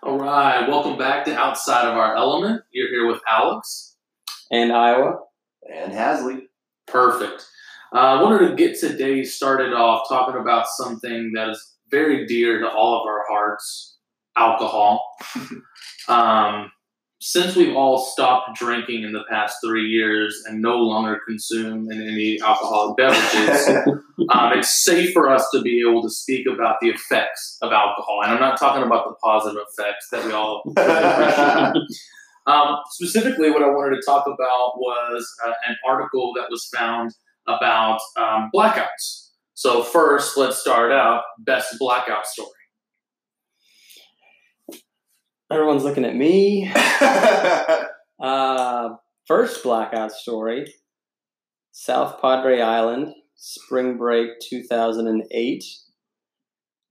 [0.00, 2.62] All right, welcome back to Outside of Our Element.
[2.70, 3.96] You're here with Alex.
[4.48, 5.16] And Iowa.
[5.74, 6.42] And Hasley.
[6.86, 7.44] Perfect.
[7.92, 12.60] Uh, I wanted to get today started off talking about something that is very dear
[12.60, 13.98] to all of our hearts
[14.36, 15.04] alcohol.
[16.08, 16.70] um,
[17.20, 22.38] since we've all stopped drinking in the past three years and no longer consume any
[22.40, 23.68] alcoholic beverages,
[24.30, 28.20] um, it's safe for us to be able to speak about the effects of alcohol.
[28.22, 31.82] And I'm not talking about the positive effects that we all appreciate.
[32.46, 37.12] Um, specifically, what I wanted to talk about was uh, an article that was found
[37.46, 39.30] about um, blackouts.
[39.54, 42.48] So, first, let's start out best blackout story.
[45.50, 46.70] Everyone's looking at me.
[48.20, 48.90] uh,
[49.26, 50.66] first blackout story
[51.72, 55.64] South Padre Island, spring break 2008.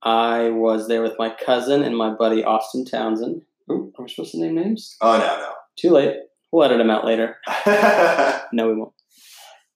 [0.03, 3.43] I was there with my cousin and my buddy Austin Townsend.
[3.69, 4.95] Ooh, are we supposed to name names?
[5.01, 5.53] oh, no, no.
[5.77, 6.15] Too late.
[6.51, 7.35] We'll edit them out later.
[7.67, 8.43] no.
[8.53, 8.93] No, we won't.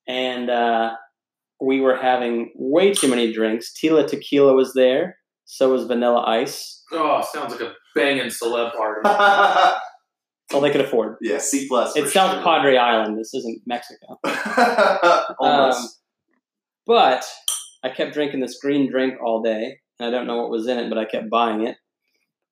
[0.08, 0.92] And uh,
[1.60, 3.74] we were having way too many drinks.
[3.74, 5.18] Tila Tequila was there.
[5.54, 6.82] So was Vanilla Ice.
[6.94, 9.02] Oh, sounds like a banging celeb party.
[9.04, 9.80] That's
[10.54, 11.18] all they could afford.
[11.22, 11.94] yeah, C plus.
[11.98, 12.42] It's for South sure.
[12.42, 13.18] Padre Island.
[13.20, 14.18] This isn't Mexico.
[15.40, 15.80] Almost.
[15.82, 15.90] Um,
[16.88, 17.26] But
[17.84, 20.78] I kept drinking this green drink all day, and I don't know what was in
[20.78, 21.76] it, but I kept buying it.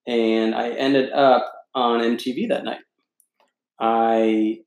[0.06, 2.82] And I ended up on MTV that night.
[3.80, 4.58] I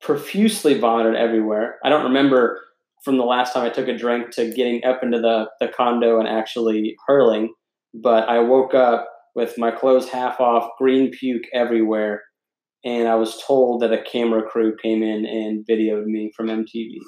[0.00, 1.76] profusely vomited everywhere.
[1.84, 2.62] I don't remember
[3.04, 6.18] from the last time I took a drink to getting up into the, the condo
[6.18, 7.52] and actually hurling,
[7.94, 12.22] but I woke up with my clothes half off, green puke everywhere,
[12.84, 16.98] and I was told that a camera crew came in and videoed me from MTV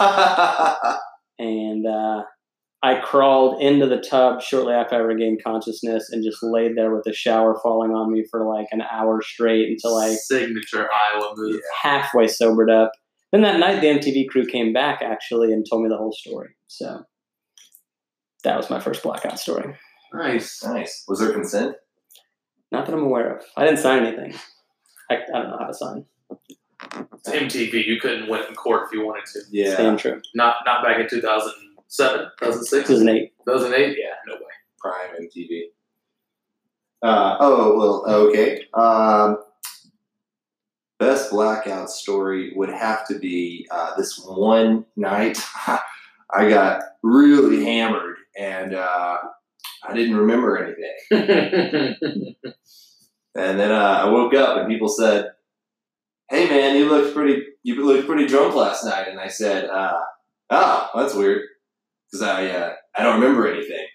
[1.38, 2.22] and uh,
[2.82, 7.04] I crawled into the tub shortly after I regained consciousness and just laid there with
[7.04, 11.60] the shower falling on me for like an hour straight until I Signature Iowa move.
[11.80, 12.90] halfway sobered up.
[13.32, 16.50] Then that night, the MTV crew came back actually and told me the whole story.
[16.68, 17.04] So
[18.44, 19.74] that was my first blackout story.
[20.12, 20.62] Nice.
[20.62, 21.04] nice.
[21.08, 21.76] Was there consent?
[22.70, 23.44] Not that I'm aware of.
[23.56, 24.34] I didn't sign anything.
[25.10, 26.04] I, I don't know how to sign.
[27.14, 27.86] It's MTV.
[27.86, 29.40] You couldn't win in court if you wanted to.
[29.50, 29.74] Yeah.
[29.74, 30.20] Staying true.
[30.34, 33.32] Not not back in 2007, 2006, 2008.
[33.46, 33.96] 2008.
[33.98, 34.40] Yeah, no way.
[34.78, 35.62] Prime MTV.
[37.02, 38.64] Uh, oh, well, okay.
[38.74, 39.38] Um,
[41.02, 45.38] best blackout story would have to be uh, this one night
[46.34, 49.18] I got really hammered and uh,
[49.86, 52.34] I didn't remember anything.
[53.34, 55.30] And then uh, I woke up and people said,
[56.28, 57.42] "Hey man, you looked pretty.
[57.62, 60.00] You looked pretty drunk last night." And I said, uh,
[60.50, 61.42] "Oh, that's weird,
[62.10, 63.86] because I uh, I don't remember anything."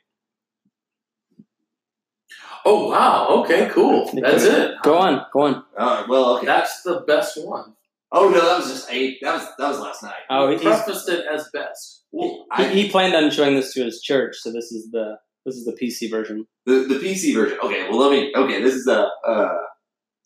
[2.68, 3.28] Oh wow.
[3.42, 4.10] Okay, cool.
[4.22, 4.76] That's it.
[4.84, 5.26] Go on.
[5.32, 5.64] Go on.
[5.78, 6.46] Uh, well, okay.
[6.46, 7.74] That's the best one.
[8.12, 9.18] Oh no, that was just eight.
[9.22, 10.24] That was that was last night.
[10.30, 12.04] Oh, he he's, prefaced it as best.
[12.12, 15.18] Well, he, I, he planned on showing this to his church, so this is the
[15.46, 16.46] this is the PC version.
[16.66, 17.58] the the PC version.
[17.62, 18.32] Okay, well let me.
[18.36, 19.58] Okay, this is a uh,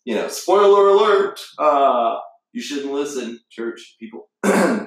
[0.04, 1.40] you know spoiler alert.
[1.58, 2.16] Uh,
[2.52, 4.28] you shouldn't listen, church people.
[4.44, 4.86] uh,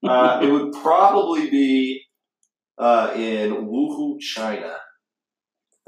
[0.42, 2.02] it would probably be
[2.78, 4.76] uh, in Wuhu, China.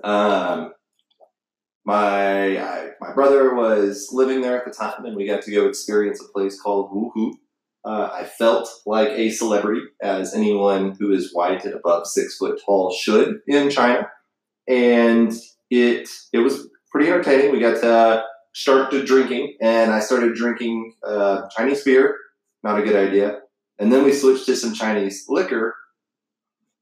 [0.03, 0.73] Um,
[1.91, 5.67] my I, my brother was living there at the time, and we got to go
[5.67, 7.35] experience a place called Wuhu.
[7.85, 12.61] Uh, I felt like a celebrity, as anyone who is white and above six foot
[12.65, 14.09] tall should in China,
[14.69, 15.33] and
[15.71, 17.51] it it was pretty entertaining.
[17.51, 18.25] We got to
[18.55, 22.17] start to drinking, and I started drinking uh, Chinese beer.
[22.63, 23.41] Not a good idea.
[23.79, 25.75] And then we switched to some Chinese liquor,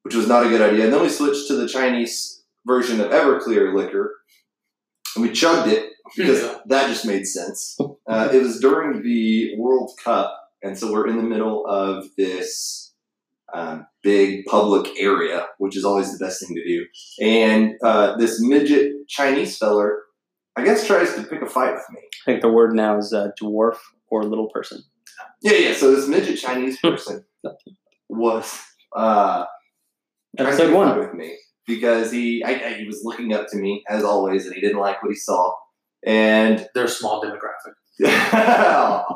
[0.03, 0.85] which was not a good idea.
[0.85, 4.18] And then we switched to the Chinese version of Everclear liquor,
[5.17, 6.59] and we chugged it because Yeah.
[6.67, 7.77] that just made sense.
[8.09, 12.95] Uh, it was during the World Cup, and so we're in the middle of this
[13.55, 16.85] um, big public area, which is always the best thing to do.
[17.25, 20.03] And uh, this midget Chinese feller,
[20.57, 22.01] I guess, tries to pick a fight with me.
[22.27, 23.77] I think the word now is uh, dwarf
[24.11, 24.83] or little person.
[25.43, 25.73] Yeah, yeah.
[25.75, 27.25] So this midget Chinese person
[28.09, 28.61] was
[28.97, 29.45] uh,
[30.37, 30.89] trying to Episode pick a one.
[30.91, 31.37] fight with me
[31.69, 34.81] because he I, I, he was looking up to me as always, and he didn't
[34.81, 35.55] like what he saw.
[36.05, 37.75] And They're a small demographic.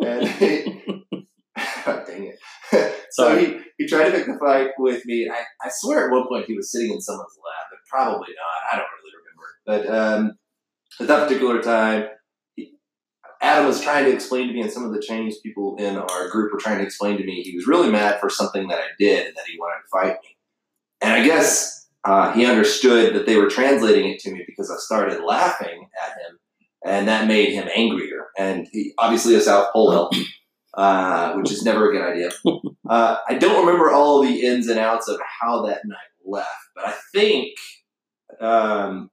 [0.00, 1.04] and he,
[1.84, 2.38] dang it.
[3.10, 5.28] so he, he tried to pick the fight with me.
[5.30, 8.72] I, I swear at one point he was sitting in someone's lap, but probably not.
[8.72, 9.48] I don't really remember.
[9.66, 10.38] But um,
[11.00, 12.08] at that particular time,
[13.42, 16.28] Adam was trying to explain to me, and some of the Chinese people in our
[16.30, 18.86] group were trying to explain to me he was really mad for something that I
[18.98, 20.33] did and that he wanted to fight me.
[21.04, 24.76] And I guess uh, he understood that they were translating it to me because I
[24.78, 26.38] started laughing at him,
[26.82, 28.28] and that made him angrier.
[28.38, 30.16] And he, obviously, a South Pole elf,
[30.72, 32.30] uh, which is never a good idea.
[32.86, 36.86] Uh, I don't remember all the ins and outs of how that night left, but
[36.86, 37.54] I think
[38.42, 39.10] um,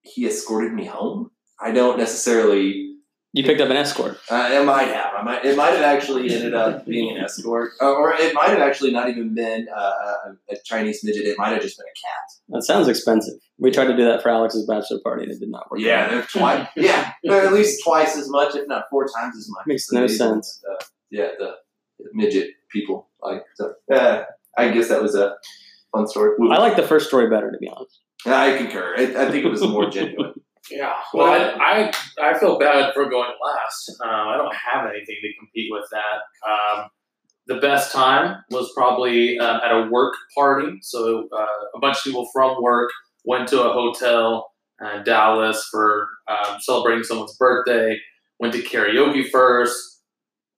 [0.00, 1.30] he escorted me home.
[1.60, 2.91] I don't necessarily
[3.34, 4.18] You picked up an escort.
[4.30, 5.14] uh, it might have.
[5.14, 5.44] I might.
[5.44, 8.92] It might have actually ended up being an escort, uh, or it might have actually
[8.92, 11.24] not even been uh, a, Chinese midget.
[11.24, 12.32] It might have just been a cat.
[12.50, 13.34] That sounds expensive.
[13.58, 15.80] We tried to do that for Alex's bachelor party and it did not work.
[15.80, 16.68] Yeah, they're twice.
[16.76, 19.66] yeah, at least twice as much, if not four times as much.
[19.66, 20.62] Makes So no sense.
[20.70, 21.52] Uh, yeah, the
[22.12, 23.08] midget people.
[23.22, 24.24] Like, so, uh,
[24.58, 25.36] I guess that was a
[25.92, 26.36] fun story.
[26.50, 28.00] I like the first story better, to be honest.
[28.26, 28.94] I concur.
[28.96, 30.34] I, I think it was more genuine.
[30.70, 30.94] Yeah.
[31.12, 33.96] Well, I, I I feel bad for going last.
[34.02, 36.48] Um, I don't have anything to compete with that.
[36.48, 36.88] Um,
[37.46, 40.78] the best time was probably um, at a work party.
[40.82, 42.90] So uh, a bunch of people from work
[43.24, 47.98] went to a hotel in Dallas for um, celebrating someone's birthday.
[48.38, 50.00] Went to karaoke first.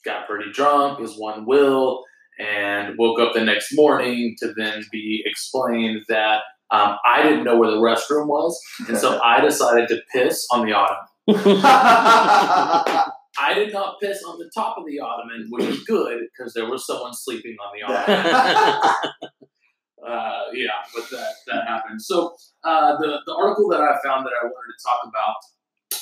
[0.05, 2.05] Got pretty drunk, as one will,
[2.39, 7.57] and woke up the next morning to then be explained that um, I didn't know
[7.59, 11.07] where the restroom was, and so I decided to piss on the ottoman.
[13.37, 16.69] I did not piss on the top of the ottoman, which is good because there
[16.69, 18.27] was someone sleeping on the ottoman.
[20.07, 22.01] uh, yeah, but that that happened.
[22.01, 25.37] So uh, the the article that I found that I wanted to talk about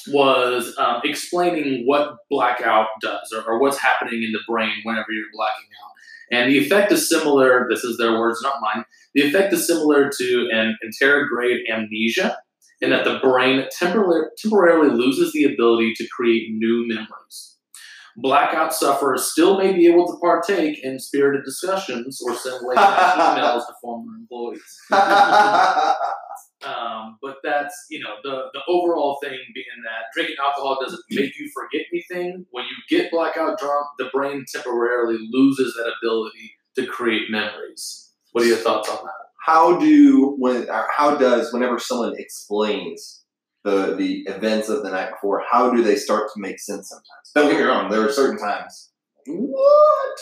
[0.09, 5.31] was um, explaining what blackout does or, or what's happening in the brain whenever you're
[5.33, 5.92] blacking out.
[6.33, 7.67] And the effect is similar.
[7.71, 8.85] This is their words, not mine.
[9.15, 12.39] The effect is similar to an anterograde amnesia,
[12.81, 17.57] in that the brain temporarily, temporarily loses the ability to create new memories.
[18.17, 23.15] Blackout sufferers still may be able to partake in spirited discussions or send late night
[23.39, 24.81] emails to former employees.
[26.65, 31.39] Um, but that's you know the the overall thing being that drinking alcohol doesn't make
[31.39, 32.47] you forget anything.
[32.51, 38.11] When you get blackout drunk, the brain temporarily loses that ability to create memories.
[38.33, 39.23] What are your thoughts on that?
[39.43, 40.67] how do when
[40.97, 43.25] how does whenever someone explains
[43.65, 47.33] the the events of the night before, how do they start to make sense sometimes?
[47.35, 48.91] Don't get me wrong, there are certain times.
[49.27, 50.19] What?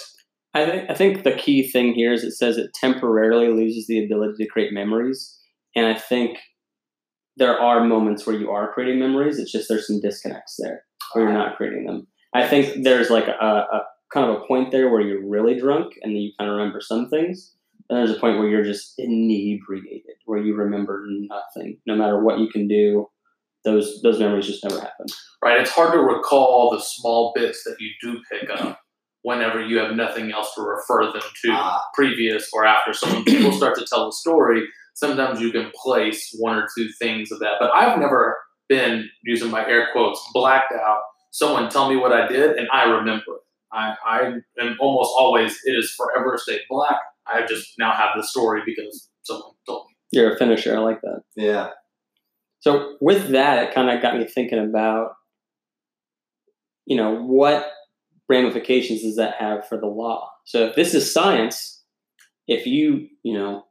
[0.52, 4.04] I think I think the key thing here is it says it temporarily loses the
[4.04, 5.38] ability to create memories,
[5.75, 6.38] and I think
[7.37, 9.38] there are moments where you are creating memories.
[9.38, 12.06] It's just there's some disconnects there where you're not creating them.
[12.34, 13.82] I think there's like a, a
[14.12, 16.81] kind of a point there where you're really drunk and then you kind of remember
[16.81, 17.55] some things.
[17.88, 22.38] And there's a point where you're just inebriated, where you remember nothing, no matter what
[22.38, 23.08] you can do.
[23.64, 25.06] Those those memories just never happen.
[25.44, 28.81] Right, it's hard to recall the small bits that you do pick up
[29.23, 31.50] whenever you have nothing else to refer them to.
[31.50, 32.94] Ah, previous or after.
[32.94, 34.62] So when people start to tell a story,
[34.94, 37.54] sometimes you can place one or two things of that.
[37.60, 38.37] But I've never
[38.69, 41.00] been using my air quotes blacked out.
[41.32, 43.40] Someone tell me what I did, and I remember it.
[43.72, 44.20] I, I
[44.60, 46.98] am almost always it is forever stayed black.
[47.26, 49.96] I just now have the story because someone told me.
[50.12, 50.76] You're a finisher.
[50.76, 51.22] I like that.
[51.37, 51.70] yeah.
[52.60, 55.12] So with that, it kind of got me thinking about,
[56.84, 57.70] you know, what
[58.28, 60.31] ramifications does that have for the law?
[60.44, 61.82] So if this is science,
[62.46, 63.64] if you, you know,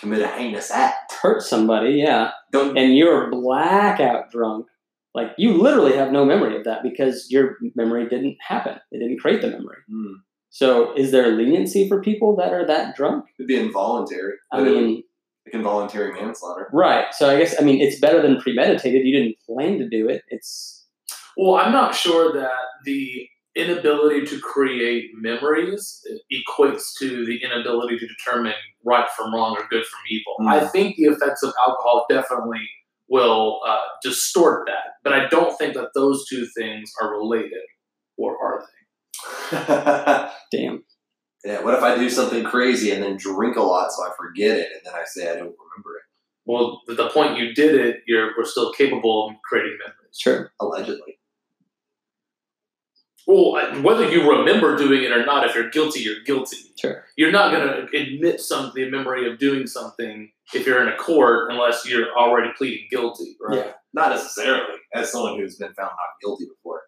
[0.00, 1.12] Commit a heinous act.
[1.20, 4.66] hurt somebody, yeah, Don't and you're blackout drunk,
[5.14, 8.78] like you literally have no memory of that because your memory didn't happen.
[8.92, 9.78] It didn't create the memory.
[9.90, 10.14] Hmm.
[10.50, 13.26] So is there leniency for people that are that drunk?
[13.38, 14.34] It'd be involuntary.
[14.52, 15.02] I mean,
[15.44, 16.68] like involuntary manslaughter.
[16.72, 17.06] right.
[17.12, 19.04] So I guess I mean it's better than premeditated.
[19.06, 20.22] You didn't plan to do it.
[20.28, 20.86] It's
[21.36, 22.50] Well, I'm not sure that
[22.84, 23.28] the
[23.58, 26.00] inability to create memories
[26.32, 30.36] equates to the inability to determine right from wrong or good from evil.
[30.40, 30.48] Mm.
[30.48, 32.68] I think the effects of alcohol definitely
[33.08, 37.64] will uh, distort that, but I don't think that those two things are related,
[38.16, 39.56] or are they?
[40.56, 40.84] Damn.
[41.44, 41.54] yeah.
[41.54, 41.64] damn.
[41.64, 44.68] What if I do something crazy and then drink a lot so I forget it
[44.72, 46.04] and then I say I don't remember it?
[46.44, 50.16] Well, at the point you did it, you're we're still capable of creating memories.
[50.18, 50.52] Sure.
[50.60, 51.17] Allegedly.
[53.28, 56.56] Well, uh, whether you remember doing it or not, if you're guilty, you're guilty.
[56.80, 57.04] Sure.
[57.14, 60.96] You're not going to admit some the memory of doing something if you're in a
[60.96, 63.58] court unless you're already pleading guilty, right?
[63.58, 63.72] Yeah.
[63.92, 64.78] Not necessarily.
[64.94, 66.80] As someone who's been found not guilty before.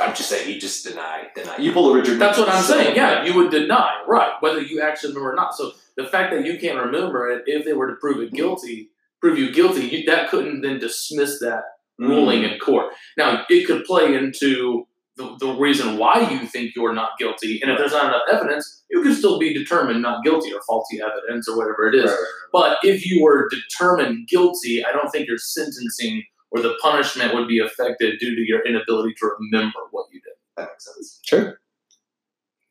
[0.00, 1.58] I'm just saying, you just deny, deny.
[1.58, 2.18] You pull a Richard.
[2.18, 2.78] That's what I'm Nixon.
[2.78, 2.96] saying.
[2.96, 4.32] Yeah, you would deny, right?
[4.40, 5.54] Whether you actually remember or not.
[5.54, 8.88] So the fact that you can't remember it, if they were to prove it guilty,
[9.20, 11.64] prove you guilty, you, that couldn't then dismiss that
[12.00, 12.08] Mm.
[12.08, 12.92] ruling in court.
[13.16, 14.86] Now, it could play into
[15.16, 17.60] the, the reason why you think you're not guilty.
[17.62, 21.00] And if there's not enough evidence, you could still be determined not guilty or faulty
[21.00, 22.10] evidence or whatever it is.
[22.10, 26.74] Right, right, But if you were determined guilty, I don't think your sentencing or the
[26.82, 30.34] punishment would be affected due to your inability to remember what you did.
[30.56, 31.20] That makes sense.
[31.24, 31.54] True.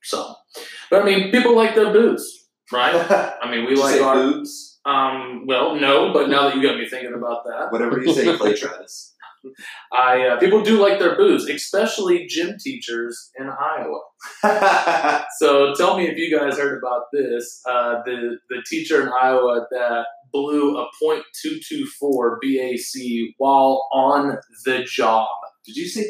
[0.04, 0.36] So,
[0.90, 2.94] but I mean, people like their booze, right?
[3.42, 4.16] I mean, we like say our.
[4.16, 4.74] boobs?
[4.86, 8.36] Um, well, no, but now that you got me thinking about that, Whatever you say,
[8.38, 9.13] Clay Travis.
[9.92, 14.00] I uh, people do like their booze, especially gym teachers in Iowa.
[15.40, 17.62] So tell me if you guys heard about this.
[17.68, 25.28] Uh, the the teacher in Iowa that blew a .224 BAC while on the job.
[25.66, 26.06] Did you say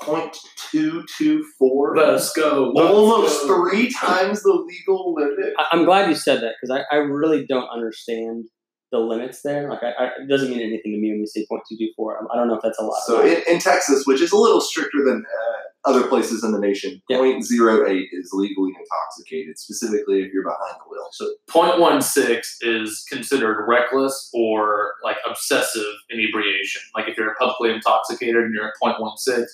[0.00, 0.36] point
[0.70, 1.96] two two four?
[1.96, 2.72] Let's go.
[2.74, 3.68] Let's Almost go.
[3.68, 5.54] three times the legal limit.
[5.58, 8.44] I, I'm glad you said that because I, I really don't understand
[8.90, 9.68] the limits there.
[9.68, 11.90] Like, I, I, it doesn't mean anything to me when you say point two two
[11.96, 12.18] four.
[12.32, 13.00] I don't know if that's a lot.
[13.04, 16.58] So in, in Texas, which is a little stricter than uh, other places in the
[16.58, 17.18] nation, Yeah.
[17.18, 21.08] 0.08 is legally intoxicated, specifically if you're behind the wheel.
[21.12, 26.82] So .16 is considered reckless or like obsessive inebriation.
[26.94, 29.44] Like if you're publicly intoxicated and you're at .16,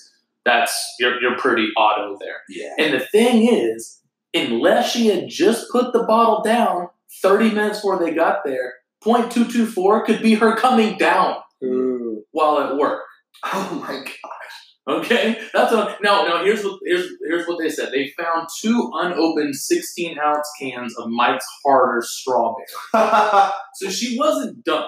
[0.43, 2.41] that's you're you're pretty auto there.
[2.49, 4.01] yeah, And the thing is,
[4.33, 6.89] unless she had just put the bottle down
[7.21, 12.23] 30 minutes before they got there, .224 could be her coming down Ooh.
[12.31, 13.03] while at work.
[13.43, 14.65] oh my gosh.
[14.87, 16.43] Okay, that's a, no, no.
[16.43, 17.91] Here's what here's here's what they said.
[17.91, 22.65] They found two unopened 16 ounce cans of Mike's Harder strawberry.
[23.77, 24.87] So she wasn't done.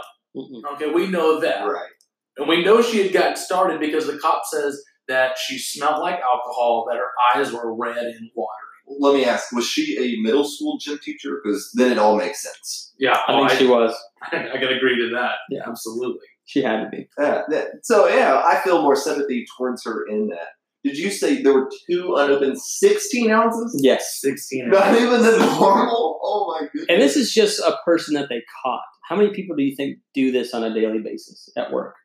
[0.74, 1.90] Okay, we know that, right.
[2.38, 6.20] and we know she had gotten started because the cop says that she smelled like
[6.22, 8.67] alcohol, that her eyes were red and watery.
[8.88, 11.42] Let me ask: Was she a middle school gym teacher?
[11.44, 12.94] Because then it all makes sense.
[12.98, 13.96] Yeah, I oh, think she was.
[14.22, 15.36] I, I can agree to that.
[15.50, 15.62] Yeah.
[15.68, 16.26] absolutely.
[16.46, 17.10] She had to be.
[17.20, 20.48] Yeah, that- so yeah, I feel more sympathy towards her in that.
[20.84, 23.78] Did you say there were two unopened 16 ounces?
[23.84, 24.20] Yes.
[24.22, 24.70] 16.
[24.70, 26.20] Not even the normal.
[26.24, 26.86] Oh my goodness.
[26.90, 28.82] And this is just a person that they caught.
[29.10, 31.96] How many people do you think do this on a daily basis at work?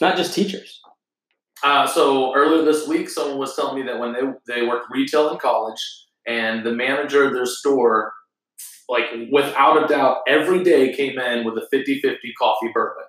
[0.00, 0.80] Not just teachers.
[1.62, 4.20] Uh, so earlier this week, someone was telling me that when they
[4.54, 5.78] they worked retail in college,
[6.26, 8.12] and the manager of their store,
[8.88, 13.04] like without a doubt, every day came in with a 50-50 coffee bourbon.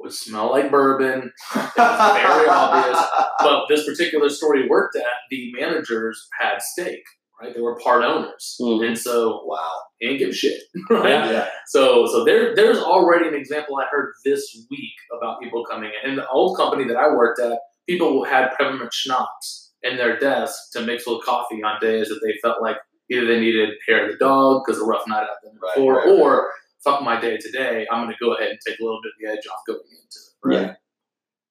[0.00, 3.02] Would smell like bourbon, very obvious.
[3.40, 7.02] but this particular store he worked at, the managers had stake,
[7.40, 7.54] right?
[7.54, 8.88] They were part owners, Mhm.
[8.88, 9.72] and so wow.
[9.98, 11.08] didn't give a shit, right?
[11.08, 11.30] Yeah.
[11.30, 11.48] Yeah.
[11.68, 16.10] So so there there's already an example I heard this week about people coming in.
[16.10, 20.54] In the old company that I worked at, people had peppermint schnapps in their desk
[20.72, 22.76] to mix with coffee on days that they felt like
[23.10, 25.74] either they needed hair of the dog because a rough night out the night Right,
[25.76, 26.20] before, right, right.
[26.20, 26.50] or
[26.82, 27.86] fuck my day today.
[27.90, 29.78] I'm going to go ahead and take a little bit of the edge off going
[29.90, 30.56] into it.
[30.56, 30.66] Right.
[30.68, 30.74] Yeah.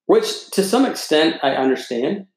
[0.07, 2.27] Which, to some extent, I understand.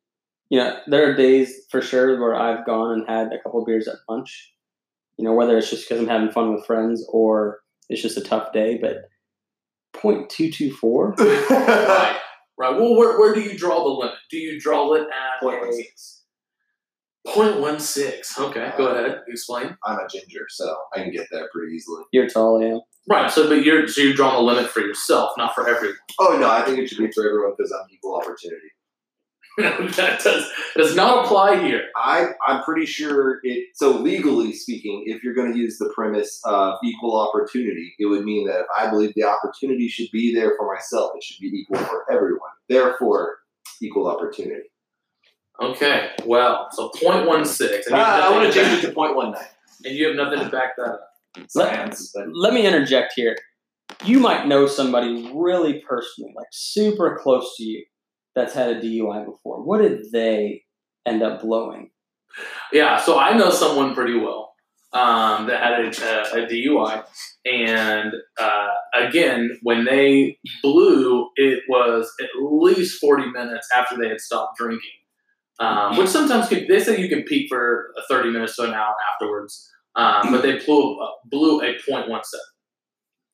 [0.50, 3.86] You know, there are days for sure where I've gone and had a couple beers
[3.88, 4.52] at lunch.
[5.18, 7.58] You know, whether it's just because I'm having fun with friends or
[7.90, 8.78] it's just a tough day.
[8.80, 9.08] But
[9.92, 11.14] point two two four.
[11.50, 12.18] Right.
[12.58, 12.74] Right.
[12.74, 14.16] Well, where, where do you draw the limit?
[14.30, 16.18] Do you draw it at Point one a six.
[17.26, 18.48] 0.16?
[18.48, 19.20] Okay, go uh, ahead.
[19.28, 19.76] Explain.
[19.84, 22.02] I'm a ginger, so I can get there pretty easily.
[22.12, 22.78] You're tall, yeah.
[23.08, 23.30] Right.
[23.30, 25.96] So, but you're so you're drawing a limit for yourself, not for everyone.
[26.18, 28.68] Oh no, I think it should be for everyone because I'm equal opportunity.
[29.96, 31.82] that does does not apply here.
[31.96, 33.68] I I'm pretty sure it.
[33.74, 38.24] So legally speaking, if you're going to use the premise of equal opportunity, it would
[38.24, 41.48] mean that if I believe the opportunity should be there for myself, it should be
[41.48, 42.50] equal for everyone.
[42.68, 43.38] Therefore,
[43.82, 44.68] equal opportunity.
[45.60, 46.10] Okay.
[46.24, 49.44] Well, so 0.16, and you, Ah, I want to change it to point one nine.
[49.84, 51.00] and you have nothing to back that up.
[51.48, 53.36] Science, but Let me interject here.
[54.04, 57.84] You might know somebody really personally, like super close to you,
[58.38, 59.62] that's had a DUI before.
[59.62, 60.62] What did they
[61.04, 61.90] end up blowing?
[62.72, 62.98] Yeah.
[63.00, 64.52] So I know someone pretty well
[64.92, 67.04] um, that had a, a, a DUI,
[67.44, 74.20] and uh, again, when they blew, it was at least 40 minutes after they had
[74.20, 74.90] stopped drinking.
[75.60, 78.94] Um, which sometimes could, they say you can peak for 30 minutes to an hour
[79.12, 82.22] afterwards, um, but they blew blew a 0.17.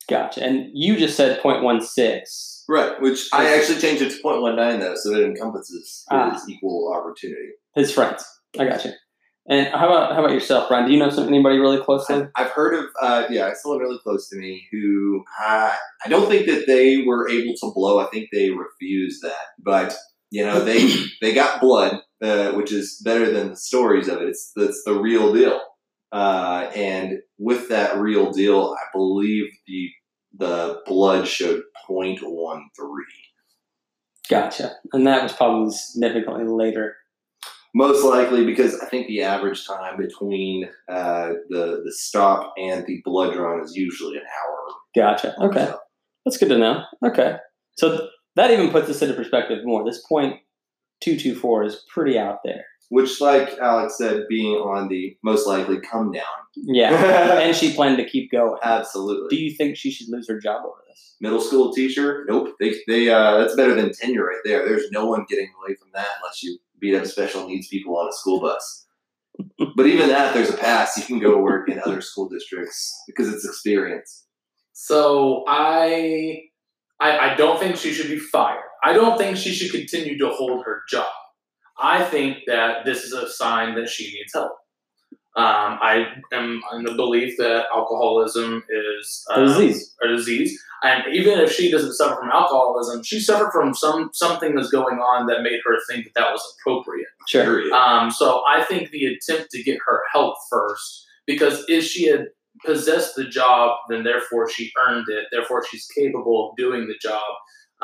[0.09, 0.43] Gotcha.
[0.43, 2.65] And you just said 0.16.
[2.69, 6.31] right, which I actually changed it to point one nine though, so it encompasses Ah.
[6.33, 7.51] his equal opportunity.
[7.75, 8.25] His friends.
[8.59, 8.93] I gotcha.
[9.49, 10.87] And how about how about yourself, Brian?
[10.87, 12.15] Do you know some, anybody really close to?
[12.15, 15.73] I've, I've heard of, uh, yeah, someone really close to me who uh,
[16.05, 17.99] I don't think that they were able to blow.
[17.99, 19.47] I think they refused that.
[19.59, 19.95] But
[20.31, 24.29] you know, they they got blood, uh, which is better than the stories of it.
[24.29, 25.61] It's that's the real deal.
[26.11, 29.91] Uh, and with that real deal, I believe the
[30.37, 32.65] the blood showed 0.13.
[34.29, 34.73] Gotcha.
[34.93, 36.97] And that was probably significantly later.
[37.75, 43.01] most likely because I think the average time between uh, the the stop and the
[43.05, 44.75] blood drawn is usually an hour.
[44.97, 45.35] Gotcha.
[45.41, 45.67] Okay.
[45.67, 45.79] So,
[46.25, 46.83] That's good to know.
[47.05, 47.37] Okay.
[47.77, 49.85] So th- that even puts this into perspective more.
[49.85, 50.37] This point
[51.05, 52.65] two two four is pretty out there.
[52.91, 56.23] which, like Alex said, being on the most likely come down.
[56.57, 57.39] Yeah.
[57.41, 58.59] and she planned to keep going.
[58.63, 59.37] Absolutely.
[59.37, 61.17] Do you think she should lose her job over this?
[61.21, 62.25] Middle school teacher?
[62.29, 62.55] Nope.
[62.61, 64.65] They they uh, that's better than tenure right there.
[64.67, 68.09] There's no one getting away from that unless you beat up special needs people on
[68.09, 68.87] a school bus.
[69.77, 70.97] but even that, there's a pass.
[70.97, 74.27] You can go work in other school districts because it's experience.
[74.73, 76.43] So I,
[77.01, 78.64] I, I don't think she should be fired.
[78.85, 81.11] I don't think she should continue to hold her job.
[81.81, 84.53] I think that this is a sign that she needs help.
[85.37, 89.95] Um, I am in the belief that alcoholism is A um, disease.
[90.01, 94.55] a disease, and even if she doesn't suffer from alcoholism, she suffered from some something
[94.55, 97.09] that's going on that made her think that that was appropriate.
[97.27, 97.75] Sure.
[97.75, 102.27] Um, so I think the attempt to get her help first, because if she had
[102.65, 105.27] possessed the job, then therefore she earned it.
[105.33, 107.23] Therefore, she's capable of doing the job.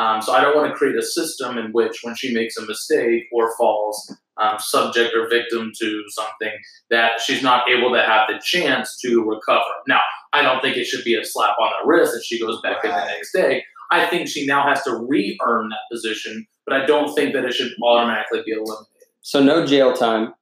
[0.00, 2.64] Um, so I don't want to create a system in which, when she makes a
[2.64, 6.56] mistake or falls um, subject or victim to something,
[6.88, 9.74] that she's not able to have the chance to recover.
[9.86, 10.00] Now,
[10.32, 12.82] I don't think it should be a slap on the wrist if she goes back
[12.82, 13.62] in the next day.
[13.90, 17.52] I think she now has to re-earn that position, but I don't think that it
[17.52, 18.86] should automatically be eliminated.
[19.20, 20.32] So no jail time.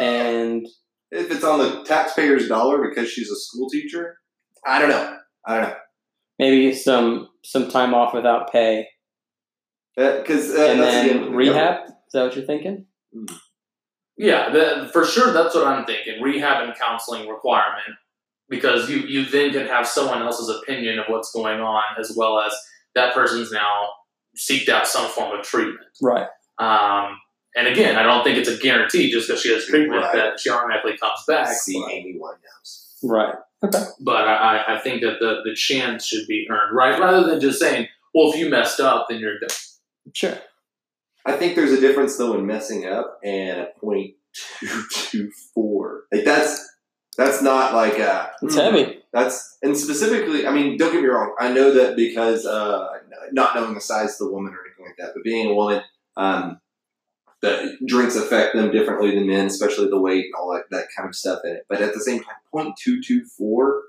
[0.00, 0.68] And
[1.10, 4.18] If it's on the taxpayer's dollar because she's a school teacher,
[4.66, 5.16] I don't know.
[5.46, 5.76] I don't know.
[6.38, 8.88] maybe some some time off without pay.
[9.96, 11.86] Because uh, and that's then again, rehab.
[11.86, 12.86] Is that what you're thinking?
[14.16, 15.32] Yeah, the, for sure.
[15.32, 16.22] That's what I'm thinking.
[16.22, 17.96] Rehab and counseling requirement,
[18.48, 22.38] because you you then can have someone else's opinion of what's going on, as well
[22.38, 22.54] as
[22.94, 23.88] that person's now
[24.36, 25.86] seeked out some form of treatment.
[26.00, 26.28] Right.
[26.58, 27.18] Um,
[27.56, 30.14] and again, I don't think it's a guarantee just because she has treatment Right.
[30.14, 31.48] that she automatically comes back.
[31.48, 32.96] See but- Amy Winehouse.
[33.02, 33.34] Right.
[33.60, 36.98] But I, I- I think that the, the chance should be earned, right?
[36.98, 39.50] Rather than just saying, well, if you messed up, then you're done.
[40.14, 40.38] Sure.
[41.26, 46.04] I think there's a difference though in messing up and a point two two four.
[46.10, 46.66] Like that's
[47.16, 49.02] that's not like a It's hmm, heavy.
[49.12, 51.34] That's and specifically, I mean, don't get me wrong.
[51.38, 52.86] I know that because uh,
[53.32, 55.82] not knowing the size of the woman or anything like that, but being a woman,
[56.16, 56.60] um,
[57.42, 61.08] the drinks affect them differently than men, especially the weight and all that, that kind
[61.08, 61.64] of stuff in it.
[61.68, 63.82] But at the same time, point two two four,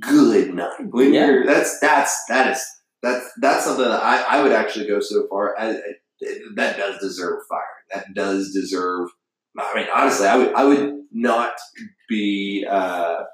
[0.00, 0.86] good night.
[0.90, 1.26] When Yeah.
[1.26, 2.64] you're that's that's that is
[3.02, 5.80] that's that's something that I, I would actually go so far as
[6.56, 7.60] that does deserve fire.
[7.94, 9.08] That does deserve.
[9.58, 11.52] I mean, honestly, I would I would not
[12.08, 12.66] be.
[12.68, 13.24] Uh,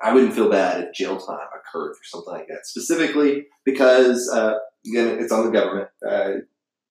[0.00, 4.54] I wouldn't feel bad if jail time occurred for something like that, specifically because uh,
[4.86, 6.30] again, it's on the government, uh,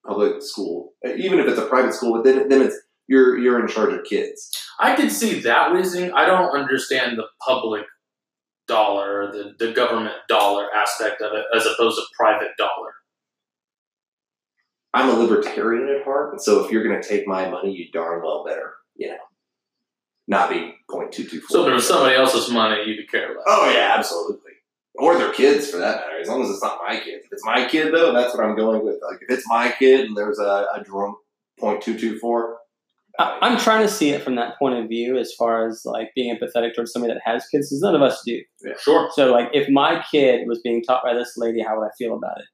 [0.08, 2.14] public school, even if it's a private school.
[2.14, 4.52] But then, then it's you're you're in charge of kids.
[4.80, 6.12] I can see that reasoning.
[6.14, 7.86] I don't understand the public
[8.68, 12.94] dollar, the, the government dollar aspect of it, as opposed to private dollar.
[14.94, 17.92] I'm a libertarian at heart, and so if you're going to take my money, you
[17.92, 19.18] darn well better, you know,
[20.28, 21.50] not be point two two four.
[21.50, 23.44] So if it was somebody else's money, you could care less.
[23.48, 24.47] Oh yeah, absolutely.
[24.98, 26.20] Or their kids, for that matter.
[26.20, 27.22] As long as it's not my kid.
[27.24, 29.00] If it's my kid, though, that's what I'm going with.
[29.08, 31.18] Like if it's my kid and there's a, a drunk
[31.60, 32.58] point two two four.
[33.20, 36.36] I'm trying to see it from that point of view, as far as like being
[36.36, 38.40] empathetic towards somebody that has kids, because none of us do.
[38.64, 39.10] Yeah, Sure.
[39.14, 42.16] So, like, if my kid was being taught by this lady, how would I feel
[42.16, 42.46] about it?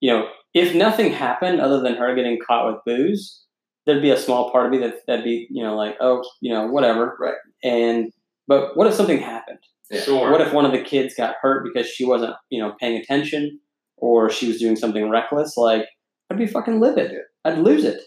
[0.00, 3.44] You know, if nothing happened other than her getting caught with booze,
[3.86, 6.52] there'd be a small part of me that that'd be, you know, like, oh, you
[6.52, 7.16] know, whatever.
[7.20, 7.34] Right.
[7.62, 8.12] And
[8.48, 9.60] but what if something happened?
[9.92, 10.00] Yeah.
[10.00, 10.30] Sure.
[10.30, 13.60] What if one of the kids got hurt because she wasn't, you know, paying attention,
[13.98, 15.56] or she was doing something reckless?
[15.56, 15.84] Like,
[16.30, 17.12] I'd be fucking livid.
[17.44, 18.00] I'd lose it.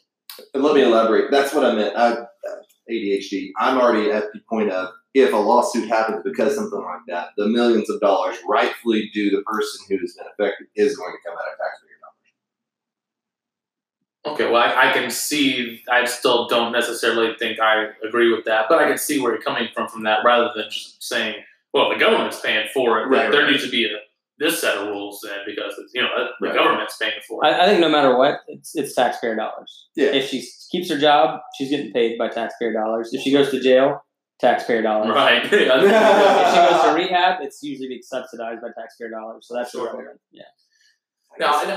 [0.53, 1.29] And let me elaborate.
[1.29, 1.95] That's what I meant.
[1.95, 2.25] I, uh,
[2.91, 3.51] ADHD.
[3.59, 7.47] I'm already at the point of if a lawsuit happens because something like that, the
[7.47, 11.37] millions of dollars rightfully due the person who has been affected is going to come
[11.37, 11.97] out of taxpayer
[14.23, 14.35] dollars.
[14.35, 15.83] Okay, well, I, I can see.
[15.89, 19.41] I still don't necessarily think I agree with that, but I can see where you're
[19.41, 21.35] coming from from that, rather than just saying,
[21.75, 23.07] "Well, the government's paying for it.
[23.07, 23.51] Right, there right.
[23.51, 23.89] needs to be a
[24.37, 26.55] this set of rules then because it's, you know the Right.
[26.55, 29.87] government's paying for it." I, I think no matter what, it's it's taxpayer dollars.
[29.95, 30.07] Yeah.
[30.19, 33.09] If she keeps her job, she's getting paid by taxpayer dollars.
[33.13, 34.03] If she goes to jail,
[34.39, 35.13] taxpayer dollars.
[35.13, 35.43] right.
[35.51, 39.45] If she goes to rehab, it's usually being subsidized by taxpayer dollars.
[39.47, 39.87] So that's Sure.
[39.87, 40.19] irrelevant.
[40.31, 40.43] Yeah.
[41.37, 41.71] Now, and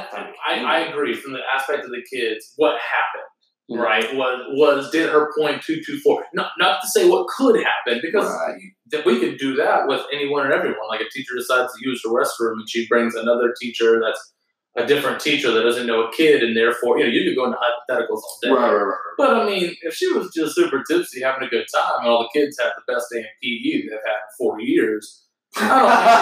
[0.46, 2.52] I, I agree from the aspect of the kids.
[2.56, 3.26] What happened,
[3.70, 3.78] Mhm.
[3.82, 4.16] right?
[4.16, 6.24] Was was did her point two two four?
[6.34, 8.58] Not not to say what could happen because Right.
[8.92, 10.88] that we could do that with anyone and everyone.
[10.88, 14.32] Like a teacher decides to use the restroom and she brings another teacher that's
[14.76, 17.46] a different teacher that doesn't know a kid, and therefore, you know, you could go
[17.46, 18.50] into hypotheticals all day.
[18.50, 18.96] Right, right, right, right.
[19.18, 22.22] But I mean, if she was just super tipsy, having a good time, and all
[22.22, 25.24] the kids had the best day in PE they've had in four years,
[25.56, 26.18] I don't think she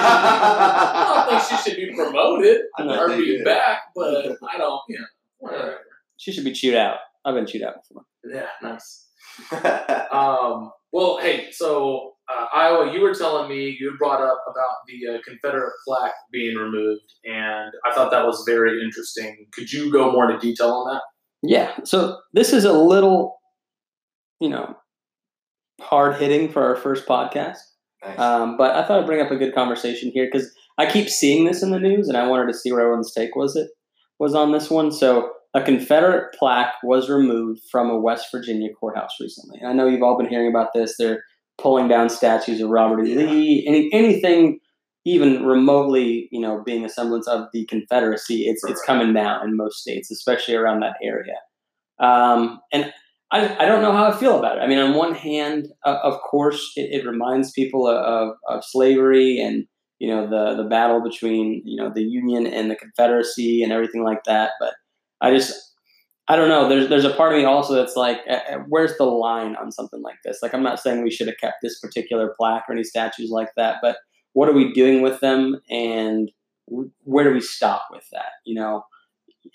[0.57, 3.81] should, I don't think she should be promoted I No, bet or be back.
[3.95, 5.07] But I don't, you know,
[5.39, 5.79] whatever.
[6.17, 6.99] She should be chewed out.
[7.27, 8.05] I've been chewed out before.
[8.25, 9.03] Yeah, nice.
[10.13, 15.15] Um, well, hey, so uh, Iowa, you were telling me you brought up about the
[15.15, 19.47] uh, Confederate plaque being removed, and I thought that was very interesting.
[19.53, 21.03] Could you go more into detail on that?
[21.43, 21.73] Yeah.
[21.85, 23.37] So this is a little,
[24.41, 24.75] you know,
[25.81, 27.59] hard hitting for our first podcast.
[28.03, 28.19] Nice.
[28.19, 31.45] Um, but I thought I'd bring up a good conversation here because I keep seeing
[31.45, 33.69] this in the news, and I wanted to see where everyone's take was it
[34.19, 34.91] was on this one.
[34.93, 39.59] So a Confederate plaque was removed from a West Virginia courthouse recently.
[39.61, 40.97] And I know you've all been hearing about this.
[40.99, 41.23] They're
[41.59, 43.15] pulling down statues of Robert E.
[43.15, 43.31] Yeah.
[43.31, 44.61] Lee, any, anything
[45.07, 48.47] even remotely, you know, being a semblance of the Confederacy.
[48.49, 51.37] It's it's coming down in most states, especially around that area.
[52.01, 52.93] Um, and
[53.31, 54.61] I, I don't know how I feel about it.
[54.61, 59.39] I mean, on one hand, uh, of course, it, it reminds people of, of slavery
[59.41, 59.67] and
[59.99, 64.05] you know the the battle between you know the Union and the Confederacy and everything
[64.05, 64.53] like that.
[64.61, 64.75] But
[65.21, 65.67] I just
[66.29, 66.69] I don't know.
[66.69, 69.71] There's there's a part of me also that's like, uh, uh, where's the line on
[69.71, 70.39] something like this?
[70.43, 73.51] Like, I'm not saying we should have kept this particular plaque or any statues like
[73.57, 73.99] that, but
[74.33, 76.31] what are we doing with them, and
[76.67, 78.33] where do we stop with that?
[78.45, 78.85] You know,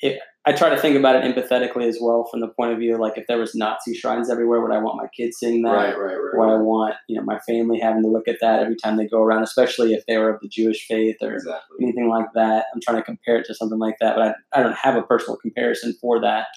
[0.02, 2.98] it, I try to think about it empathetically as well, from the point of view
[2.98, 5.72] like if there was Nazi shrines everywhere, would I want my kids seeing that?
[5.72, 6.38] right, right, right.
[6.38, 9.08] Would I want you know my family having to look at that every time they
[9.08, 11.78] go around, especially if they were of the Jewish faith or Exactly.
[11.82, 12.66] anything like that.
[12.74, 14.24] I'm trying to compare it to something like that, but
[14.54, 16.48] I, I don't have a personal comparison for that.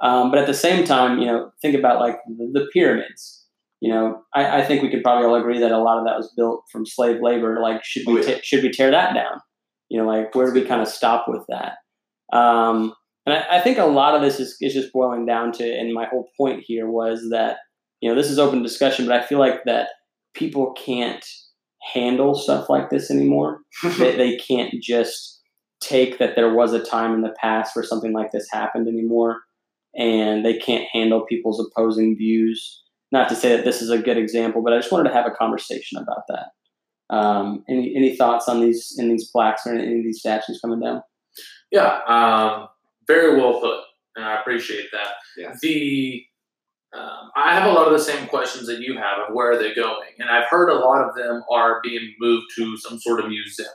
[0.00, 3.38] Um, but at the same time, you know, think about like the, the pyramids.
[3.80, 6.16] You know, I, I think we could probably all agree that a lot of that
[6.16, 7.60] was built from slave labor.
[7.60, 8.38] Like, should we Oh, yeah.
[8.42, 9.40] should we tear that down?
[9.88, 11.74] You know, like where do we kind of stop with that?
[12.32, 12.94] Um,
[13.26, 15.92] and I, I think a lot of this is, is just boiling down to, and
[15.92, 17.58] my whole point here was that,
[18.00, 19.88] you know, this is open discussion, but I feel like that
[20.34, 21.24] people can't
[21.92, 23.60] handle stuff like this anymore.
[23.98, 25.40] They, they can't just
[25.80, 29.40] take that there was a time in the past where something like this happened anymore
[29.94, 32.82] and they can't handle people's opposing views.
[33.10, 35.26] Not to say that this is a good example but i just wanted to have
[35.26, 36.46] a conversation about that.
[37.14, 40.80] Um, any, any thoughts on these in these plaques or any of these statues coming
[40.80, 41.02] down
[41.70, 42.68] Yeah, um,
[43.06, 43.80] very well put,
[44.16, 45.08] and I appreciate that.
[45.36, 45.54] Yeah.
[45.62, 46.22] The
[46.94, 49.58] um, I have a lot of the same questions that you have of where are
[49.58, 53.20] they going, and I've heard a lot of them are being moved to some sort
[53.20, 53.68] of museum,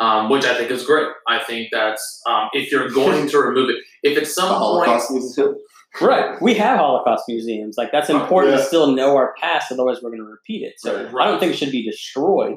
[0.00, 1.06] um, which I think is great.
[1.28, 5.00] I think that's um, if you're going to remove it, if at The some point,
[5.10, 5.54] Museum.
[6.02, 8.58] right we have holocaust museums like that's important Yeah.
[8.60, 11.24] to still know our past otherwise we're going to repeat it so Right.
[11.24, 12.56] i don't think it should be destroyed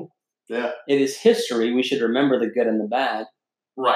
[0.50, 0.72] Yeah.
[0.88, 3.28] it is history we should remember the good and the bad
[3.78, 3.96] Right.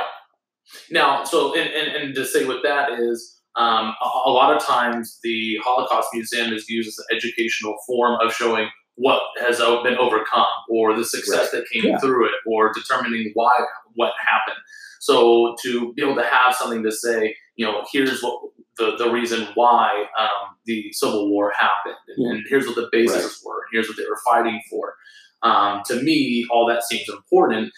[0.92, 4.64] Now, so and, and, and to say with that is um, a, a lot of
[4.66, 9.98] times the Holocaust Museum is used as an educational form of showing what has been
[9.98, 11.98] overcome or the success that came Yeah.
[12.00, 13.52] through it or determining why
[13.96, 14.62] what happened.
[15.00, 18.40] So to be able to have something to say, you know, here's what
[18.78, 23.42] the, the reason why um, the Civil War happened, and, and here's what the bases
[23.46, 24.96] were, and here's what they were fighting for.
[25.44, 27.72] Um, to me, all that seems important.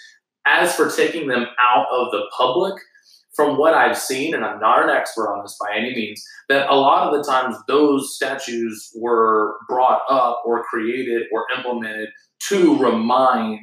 [0.47, 2.75] As for taking them out of the public,
[3.36, 6.69] from what I've seen, and I'm not an expert on this by any means, that
[6.69, 12.10] a lot of the times those statues were brought up or created or implemented
[12.49, 13.60] to remind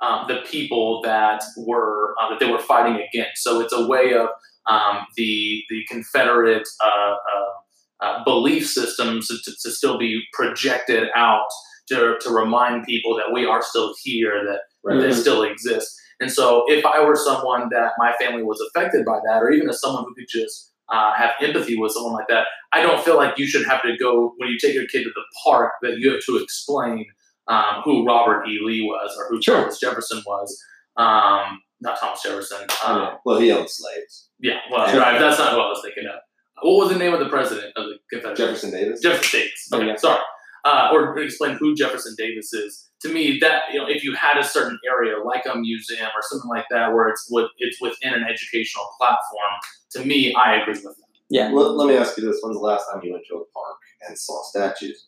[0.00, 3.42] um, the people that were uh, that they were fighting against.
[3.42, 4.28] So it's a way of
[4.66, 11.48] um, the the Confederate uh, uh, uh, belief systems to, to still be projected out
[11.88, 15.00] to, to remind people that we are still here, that Right.
[15.00, 16.00] they still exist.
[16.20, 19.68] And so, if I were someone that my family was affected by that, or even
[19.68, 23.16] as someone who could just uh, have empathy with someone like that, I don't feel
[23.16, 25.98] like you should have to go when you take your kid to the park that
[25.98, 27.06] you have to explain
[27.46, 28.58] um, who Robert E.
[28.62, 29.60] Lee was or who Sure.
[29.60, 30.60] Thomas Jefferson was.
[30.96, 32.66] Um, not Thomas Jefferson.
[32.84, 34.30] Um, Well, he owned slaves.
[34.40, 34.98] yeah, well, Yeah.
[34.98, 36.18] right, that's not who I was thinking of.
[36.62, 38.36] What was the name of the president of the Confederate?
[38.36, 39.00] Jefferson Davis.
[39.00, 39.68] Jefferson Davis.
[39.72, 39.96] Okay, Yeah.
[39.96, 40.22] sorry.
[40.64, 42.87] Uh, or explain who Jefferson Davis is.
[43.02, 46.22] To me, that you know, if you had a certain area like a museum or
[46.22, 49.52] something like that, where it's with, it's within an educational platform,
[49.92, 50.94] to me, I agree with that.
[51.30, 53.44] yeah Let, let me ask you this: When's the last time you went to a
[53.54, 55.06] park and saw statues,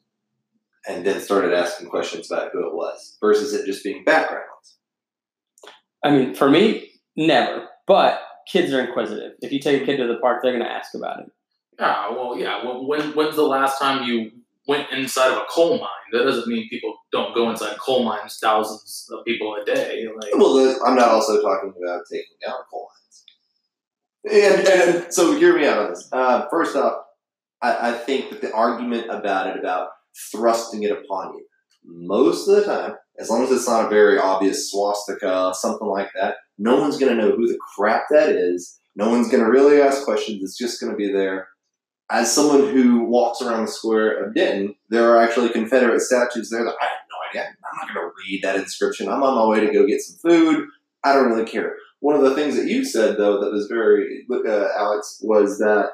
[0.89, 4.77] and then started asking questions about who it was, versus it just being backgrounds?
[6.05, 7.69] I mean, for me, never.
[7.87, 9.33] But kids are inquisitive.
[9.43, 11.33] If you take a kid to the park, they're going to ask about it.
[11.79, 12.65] Ah, yeah, well, yeah.
[12.65, 14.31] When, when when's the last time you
[14.71, 15.89] went inside of a coal mine?
[16.13, 20.07] That doesn't mean people don't go inside coal mines thousands of people a day.
[20.07, 23.25] Like, Well, I'm not also talking about taking down coal mines.
[24.33, 26.09] And, and so hear me out on this.
[26.13, 27.03] Uh, first off,
[27.61, 29.89] I, I think that the argument about it, about
[30.31, 31.45] thrusting it upon you,
[31.85, 36.11] most of the time, as long as it's not a very obvious swastika, something like
[36.15, 38.79] that, no one's going to know who the crap that is.
[38.95, 40.45] No one's going to really ask questions.
[40.45, 41.49] It's just going to be there.
[42.11, 46.65] As someone who walks around the square of Denton, there are actually Confederate statues there
[46.65, 47.49] that I have no idea.
[47.49, 49.09] I'm not going to read that inscription.
[49.09, 50.67] I'm on my way to go get some food.
[51.05, 51.77] I don't really care.
[52.01, 55.59] One of the things that you said, though, that was very, look uh, Alex, was
[55.59, 55.91] that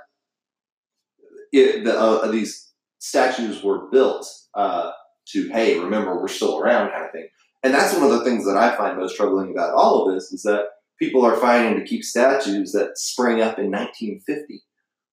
[1.53, 4.93] it, the, uh, these statues were built uh,
[5.27, 7.29] to, hey, remember, we're still around kind of thing.
[7.63, 10.33] And that's one of the things that I find most troubling about all of this
[10.33, 10.67] is that
[10.99, 14.63] people are fighting to keep statues that sprang up in 1950.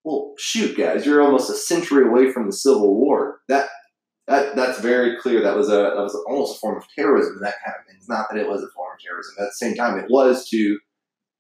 [0.04, 3.40] Well, shoot, guys, you're almost a century away from the Civil War.
[3.48, 3.70] That
[4.28, 5.42] that that's very clear.
[5.42, 7.40] That was a that was almost a form of terrorism.
[7.42, 7.96] That kind of thing.
[7.98, 9.36] It's not that it was a form of terrorism.
[9.40, 10.80] At the same time, it was to,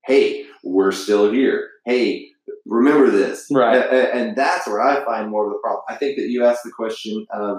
[0.05, 1.69] hey, we're still here.
[1.85, 2.29] Hey,
[2.65, 3.47] remember this.
[3.51, 3.75] Right.
[3.77, 5.83] And, and that's where I find more of the problem.
[5.89, 7.57] I think that you asked the question of,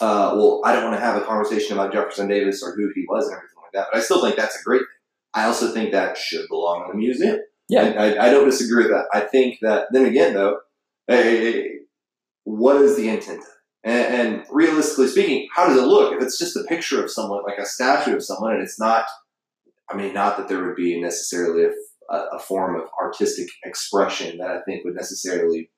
[0.00, 3.04] uh, well, I don't want to have a conversation about Jefferson Davis or who he
[3.08, 4.86] was and everything like that, but I still think that's a great thing.
[5.34, 7.40] I also think that should belong in the museum.
[7.68, 7.82] Yeah.
[7.82, 9.06] I, I, don't disagree with that.
[9.12, 10.60] I think that, then again, though,
[11.08, 11.62] eh,
[12.44, 13.44] what is the intent?
[13.82, 16.14] And, and realistically speaking, how does it look?
[16.14, 19.04] If it's just a picture of someone, like a statue of someone, and it's not,
[19.90, 24.50] I mean, not that there would be necessarily a, a form of artistic expression that
[24.50, 25.70] I think would necessarily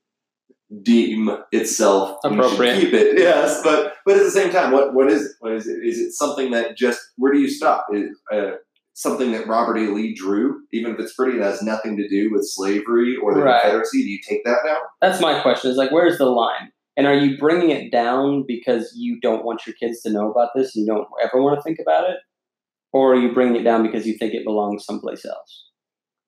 [0.83, 2.81] deem itself Appropriate.
[2.81, 3.19] keep it.
[3.19, 5.33] Yes, but but at the same time, what what is it?
[5.41, 5.79] What is it?
[5.85, 7.87] Is it something that just where do you stop?
[7.93, 8.53] Is uh,
[8.99, 9.87] something that Robert E.
[9.87, 13.43] Lee drew, even if it's pretty, that has nothing to do with slavery or the
[13.43, 13.63] Right.
[13.63, 14.03] Confederacy?
[14.03, 14.79] Do you take that now?
[15.01, 15.71] That's my question.
[15.71, 16.73] Is like, where's the line?
[16.97, 20.49] And are you bringing it down because you don't want your kids to know about
[20.57, 22.17] this and you don't ever want to think about it,
[22.93, 25.67] or are you bringing it down because you think it belongs someplace else?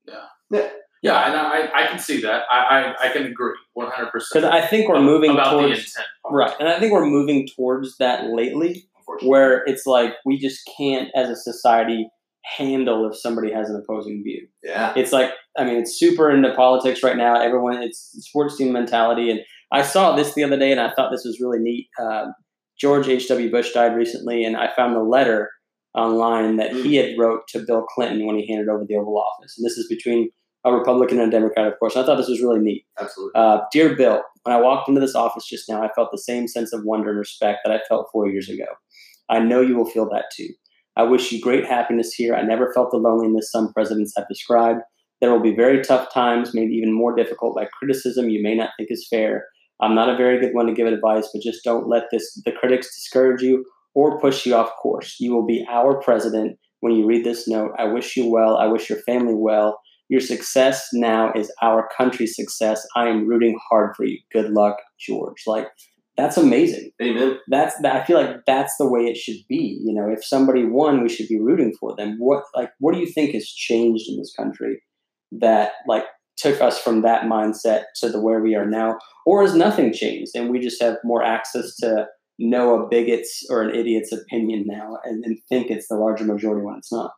[0.07, 0.69] Yeah, Yeah.
[1.03, 2.43] Yeah, and I, I can see that.
[2.53, 2.59] I,
[3.01, 4.11] I, I can agree 100%.
[4.13, 5.89] Because I think we're moving about the intent.
[6.31, 8.87] right, and I think we're moving towards that lately,
[9.23, 12.11] where it's like we just can't, as a society,
[12.57, 14.47] handle if somebody has an opposing view.
[14.63, 17.41] yeah, It's like I mean, it's super into politics right now.
[17.41, 19.41] Everyone, it's sports team mentality, and
[19.73, 21.89] I saw this the other day, and I thought this was really neat.
[22.01, 22.35] Um,
[22.81, 23.29] George H.
[23.29, 23.51] W.
[23.51, 25.51] Bush died recently, and I found a letter
[25.95, 29.57] online that he had wrote to Bill Clinton when he handed over the Oval Office,
[29.59, 30.31] and this is between
[30.65, 31.95] a Republican and a Democrat, of course.
[31.97, 32.85] And I thought this was really neat.
[33.01, 33.33] absolutely.
[33.35, 36.49] Uh, Dear Bill, when I walked into this office just now, I felt the same
[36.49, 38.67] sense of wonder and respect that I felt four years ago.
[39.29, 40.49] I know you will feel that too.
[41.01, 42.35] I wish you great happiness here.
[42.35, 44.81] I never felt the loneliness some presidents have described.
[45.23, 48.69] There will be very tough times, maybe even more difficult by criticism you may not
[48.77, 49.47] think is fair.
[49.81, 52.53] I'm not a very good one to give advice, but just don't let this the
[52.53, 55.17] critics discourage you or push you off course.
[55.19, 57.73] You will be our president when you read this note.
[57.79, 58.59] I wish you well.
[58.59, 59.81] I wish your family well.
[60.11, 62.87] Your success now is our country's success.
[62.95, 64.19] I am rooting hard for you.
[64.35, 65.45] Good luck, George.
[65.47, 65.69] Like
[66.17, 66.91] that's amazing.
[67.03, 67.39] Amen.
[67.49, 68.03] That's that.
[68.03, 69.81] I feel like that's the way it should be.
[69.83, 72.17] You know, if somebody won, we should be rooting for them.
[72.19, 74.83] What like what do you think has changed in this country
[75.33, 76.05] that like
[76.37, 80.33] took us from that mindset to the where we are now, or has nothing changed
[80.35, 82.07] and we just have more access to
[82.39, 86.65] know a bigot's or an idiot's opinion now and, and think it's the larger majority
[86.65, 87.13] when it's not.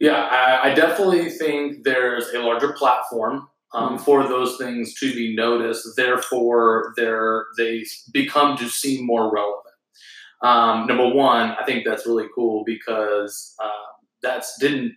[0.00, 4.00] Yeah, I, I definitely think there's a larger platform um, Mhm.
[4.04, 5.86] for those things to be noticed.
[5.96, 9.64] Therefore, they're they become to seem more relevant.
[10.42, 13.70] Um, number one, I think that's really cool because uh,
[14.22, 14.92] that's didn't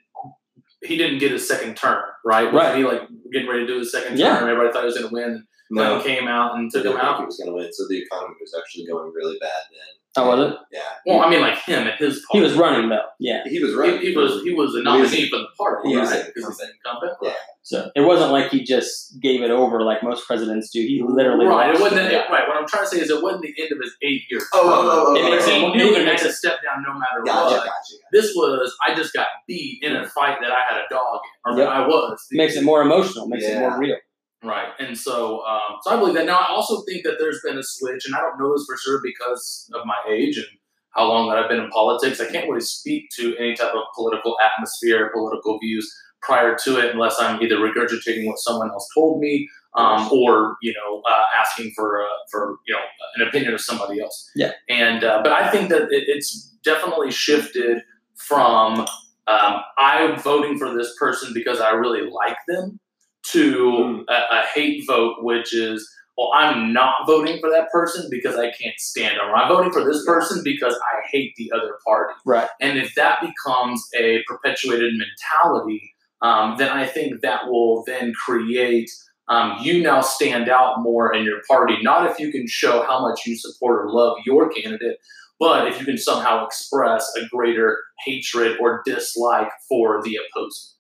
[0.84, 2.52] he didn't get his second term right?
[2.54, 2.76] Right.
[2.78, 4.40] He like getting ready to do his second Yeah.
[4.40, 4.50] term.
[4.50, 5.48] Everybody thought he was going to win.
[5.72, 7.20] No, Clinton came out and took him out.
[7.20, 7.70] he was going to win.
[7.72, 9.80] So the economy was actually going really bad then.
[10.18, 10.58] Oh, was it?
[10.74, 12.22] Yeah, Well, I mean, like him and his.
[12.32, 13.06] He was running though.
[13.18, 13.44] Yeah.
[13.46, 13.98] he was right.
[14.02, 16.20] He, he was he was a He was- nominee for the party, he was right?
[16.20, 17.12] an Because he's incumbent.
[17.14, 17.18] incumbent.
[17.24, 17.34] Yeah.
[17.64, 20.82] So it wasn't like he just gave it over like most presidents do.
[20.82, 21.74] He literally right.
[21.74, 22.30] It wasn't it.
[22.30, 22.46] right.
[22.46, 24.44] What I'm trying to say is it wasn't the end of his eight years.
[24.54, 26.18] Oh, oh, oh, oh, It oh, makes oh, it- he oh, knew it he had
[26.18, 27.56] to step down no matter Gotcha, what.
[27.60, 27.68] gotcha.
[27.68, 27.96] gotcha.
[28.12, 31.54] This was I just got beat in a fight that I had a dog in,
[31.54, 31.68] or Yep.
[31.68, 32.28] that I was.
[32.32, 33.96] makes it more emotional, makes it more real.
[34.44, 34.70] Right.
[34.80, 36.26] And so, um, so I believe that.
[36.26, 38.76] Now, I also think that there's been a switch, and I don't know this for
[38.78, 40.48] sure because of my age and
[40.92, 42.20] how long that I've been in politics.
[42.20, 46.94] I can't really speak to any type of political atmosphere, political views prior to it,
[46.94, 51.74] unless I'm either regurgitating what someone else told me, um, or you know, uh, asking
[51.76, 52.82] for uh, for you know
[53.18, 54.30] an opinion of somebody else.
[54.36, 54.54] Yeah.
[54.70, 57.84] And uh, but I think that it, it's definitely shifted
[58.16, 58.88] from
[59.28, 62.80] um, I'm voting for this person because I really like them
[63.24, 68.36] to a, a hate vote, which is, well, I'm not voting for that person because
[68.36, 69.30] I can't stand them.
[69.30, 72.14] Or I'm voting for this person because I hate the other party.
[72.26, 72.50] Right.
[72.60, 78.90] And if that becomes a perpetuated mentality um, then I think that will then create
[79.28, 81.82] um, you now stand out more in your party.
[81.82, 84.98] Not if you can show how much you support or love your candidate,
[85.40, 90.76] but if you can somehow express a greater hatred or dislike for the opposing.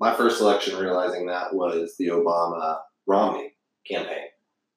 [0.00, 3.54] My first election realizing that was the Obama Romney
[3.86, 4.28] campaign.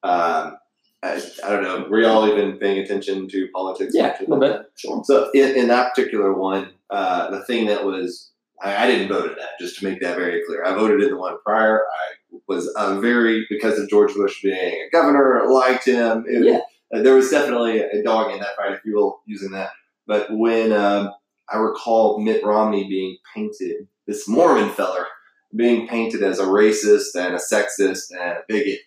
[0.02, 0.58] Um,
[1.02, 1.86] I, I don't know.
[1.90, 3.92] Were y'all even paying attention to politics?
[3.94, 4.62] Yeah, a little bit.
[4.76, 5.02] Sure.
[5.04, 8.30] So in, in that particular one, uh, the thing that was
[8.62, 9.58] I, I didn't vote in that.
[9.58, 11.80] Just to make that very clear, I voted in the one prior.
[11.80, 16.24] I was uh, very because of George Bush being a governor, liked him.
[16.28, 16.60] It- Yeah.
[16.98, 19.70] uh, there was definitely a dog in that fight, if you will, using that.
[20.06, 21.12] But when um,
[21.52, 25.06] I recall Mitt Romney being painted, this Mormon feller
[25.54, 28.80] being painted as a racist and a sexist and a bigot,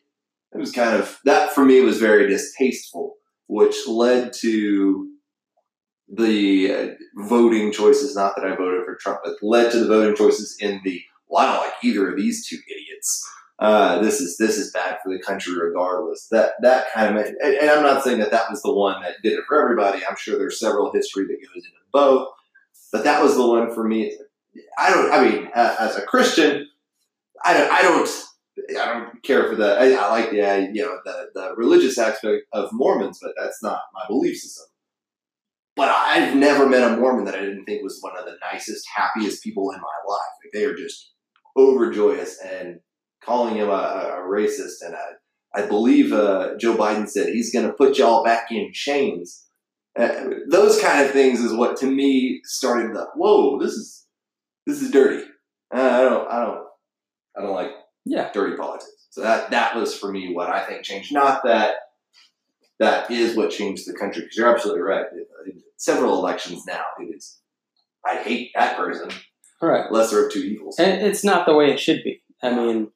[0.53, 3.15] it was kind of that for me was very distasteful,
[3.47, 5.09] which led to
[6.09, 6.87] the uh,
[7.27, 8.15] voting choices.
[8.15, 11.45] Not that I voted for Trump, but led to the voting choices in the well,
[11.45, 13.29] I don't like either of these two idiots.
[13.59, 16.27] Uh, this is this is bad for the country, regardless.
[16.29, 19.15] That that kind of and, and I'm not saying that that was the one that
[19.23, 20.01] did it for everybody.
[20.07, 22.29] I'm sure there's several history that goes into both,
[22.91, 24.15] but that was the one for me.
[24.77, 25.11] I don't.
[25.11, 26.67] I mean, uh, as a Christian,
[27.43, 27.71] I don't.
[27.71, 28.09] I don't.
[28.71, 29.77] I don't care for the.
[29.77, 33.61] I, I like the uh, you know the the religious aspect of Mormons, but that's
[33.61, 34.67] not my belief system.
[35.75, 38.87] But I've never met a Mormon that I didn't think was one of the nicest,
[38.95, 40.19] happiest people in my life.
[40.43, 41.11] Like they are just
[41.55, 42.79] overjoyous and
[43.23, 44.81] calling him a, a a racist.
[44.83, 48.71] And I, I believe uh, Joe Biden said he's going to put y'all back in
[48.73, 49.45] chains.
[49.97, 53.59] Uh, those kind of things is what to me started the whoa.
[53.59, 54.06] This is
[54.67, 55.23] this is dirty.
[55.73, 56.27] Uh, I don't.
[56.29, 56.67] I don't.
[57.37, 57.71] I don't like
[58.05, 58.29] Yeah.
[58.33, 58.91] dirty politics.
[59.09, 61.11] So that that was for me what I think changed.
[61.13, 61.75] Not that
[62.79, 65.05] that is what changed the country because you're absolutely right.
[65.45, 67.39] In several elections now, it is.
[68.05, 69.09] I hate that person.
[69.61, 69.91] All right.
[69.91, 70.77] Lesser of two evils.
[70.77, 72.21] And it's not the way it should be.
[72.43, 72.91] I mean,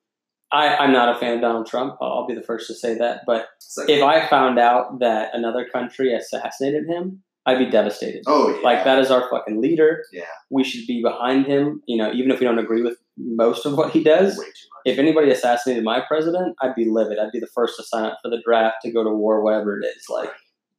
[0.52, 1.98] I, I'm not a fan of Donald Trump.
[2.02, 3.22] I'll, be the first to say that.
[3.26, 8.24] But like, if I found out that another country assassinated him, I'd be devastated.
[8.28, 10.04] oh yeah, Like that is our fucking leader.
[10.12, 10.26] Yeah.
[10.50, 11.82] We should be behind him.
[11.88, 14.38] You know, even if we don't agree with most of what he does.
[14.38, 14.82] way too much.
[14.86, 17.20] If anybody assassinated my president, I'd be livid.
[17.20, 19.80] I'd be the first to sign up for the draft to go to war, whatever
[19.80, 20.06] it is.
[20.10, 20.32] Like,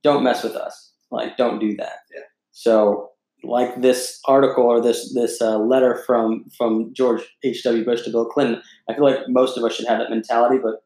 [0.03, 0.93] don't mess with us.
[1.11, 1.99] Like, don't do that.
[2.15, 2.23] Yeah.
[2.53, 3.11] So,
[3.45, 7.65] like this article or this this uh, letter from from George H.
[7.65, 7.85] W.
[7.85, 10.85] Bush to Bill Clinton, I feel like most of us should have that mentality, but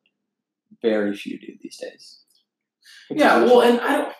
[0.80, 2.22] very few do these days.
[3.10, 4.14] Yeah, well, and I don't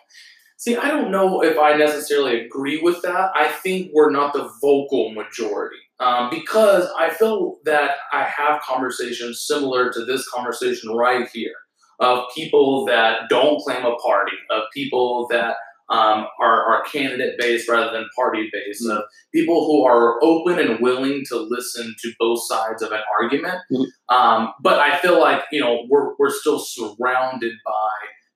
[0.66, 0.76] see.
[0.76, 3.30] I don't know if I necessarily agree with that.
[3.34, 9.44] I think we're not the vocal majority um, because I feel that I have conversations
[9.46, 11.54] similar to this conversation right here
[12.00, 15.56] of people that don't claim a party, of people that
[15.88, 20.80] um, are, are candidate based rather than party based, of people who are open and
[20.80, 23.58] willing to listen to both sides of an argument.
[23.72, 23.86] Mhm.
[24.08, 27.90] Um, but I feel like you know we're we're still surrounded by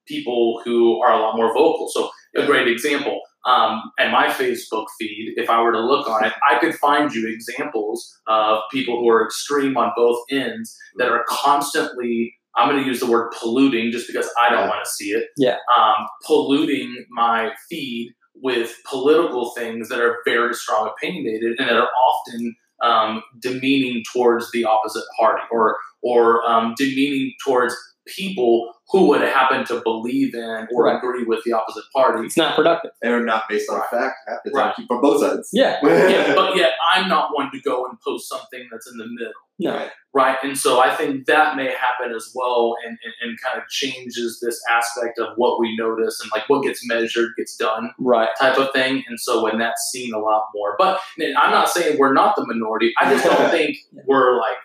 [0.06, 1.88] people who are a lot more vocal.
[1.88, 6.24] So a great example, um, and my Facebook feed, if I were to look on
[6.24, 11.08] it, I could find you examples of people who are extreme on both ends that
[11.08, 12.34] are constantly.
[12.56, 14.68] I'm going to use the word polluting just because I don't Yeah.
[14.68, 15.28] want to see it.
[15.36, 15.56] Yeah.
[15.78, 21.88] Um, polluting my feed with political things that are very strong opinionated and that are
[21.88, 27.76] often um, demeaning towards the opposite party or or um, demeaning towards
[28.16, 30.96] people who would happen to believe in or Right.
[30.96, 32.26] agree with the opposite party.
[32.26, 32.90] it's not productive.
[33.00, 34.16] They're not based on fact.
[34.26, 34.76] Half the time, Right.
[34.76, 35.48] keep on both sides.
[35.52, 35.78] Yeah.
[35.84, 39.32] yeah, but yet I'm not one to go and post something that's in the middle,
[39.60, 39.76] No.
[39.76, 39.90] Right.
[40.12, 40.38] right?
[40.42, 44.40] And so I think that may happen as well, and, and, and kind of changes
[44.42, 48.28] this aspect of what we notice and like what gets measured gets done Right.
[48.40, 49.04] type of thing.
[49.08, 52.34] And so when that's seen a lot more, but and I'm not saying we're not
[52.34, 52.92] the minority.
[53.00, 54.56] I just don't think we're like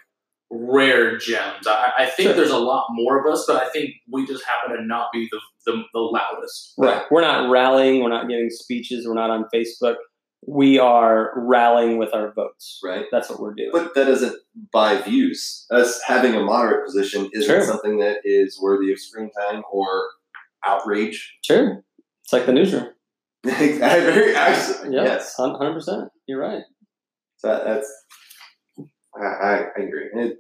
[0.52, 1.68] rare gems.
[1.68, 2.34] I, I think Sure.
[2.36, 5.28] there's a lot more of us, but I think we just happen to not be
[5.32, 6.74] the the, the loudest.
[6.78, 7.02] Right.
[7.10, 8.04] We're not rallying.
[8.04, 9.08] We're not giving speeches.
[9.08, 9.96] We're not on Facebook.
[10.48, 12.80] We are rallying with our votes.
[12.84, 13.06] Right.
[13.12, 13.72] That's what we're doing.
[13.74, 14.36] But that doesn't
[14.72, 15.66] buy views.
[15.72, 17.64] Us having a moderate position isn't Sure.
[17.66, 20.10] something that is worthy of screen time or
[20.64, 21.36] outrage.
[21.44, 21.84] sure.
[22.24, 22.90] It's like the newsroom.
[23.46, 25.04] I very actually, Yeah.
[25.04, 25.36] yes.
[25.36, 26.10] Hundred percent.
[26.28, 26.64] You're right.
[27.38, 27.92] So that's
[29.22, 30.10] I, I, I agree.
[30.14, 30.38] It,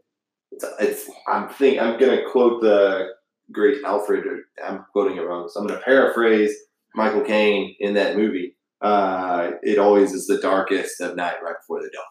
[0.51, 3.07] it's it's I'm think I'm gonna quote the
[3.51, 4.25] great Alfred.
[4.25, 6.53] Or I'm quoting it wrong, so I'm gonna paraphrase
[6.95, 8.55] Michael Caine in that movie.
[8.81, 12.03] Uh, it always is the darkest of night, right before the dawn.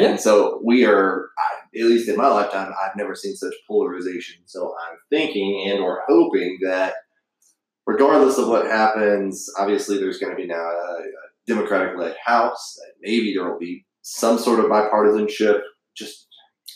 [0.00, 0.08] Yeah.
[0.10, 4.42] And so we are, I- at least in my lifetime, I've never seen such polarization.
[4.46, 6.94] So I'm thinking and or hoping that,
[7.86, 11.04] regardless of what happens, obviously there's going to be now a, a
[11.46, 12.78] Democratic-led House.
[12.84, 15.60] and Maybe there will be some sort of bipartisanship.
[15.96, 16.26] Just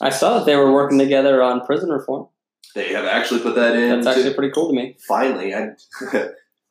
[0.01, 2.29] I saw that they were working together on prison reform.
[2.75, 3.89] they have actually put that in.
[4.03, 4.97] That's to- actually pretty cool to me.
[5.09, 5.71] finally, I,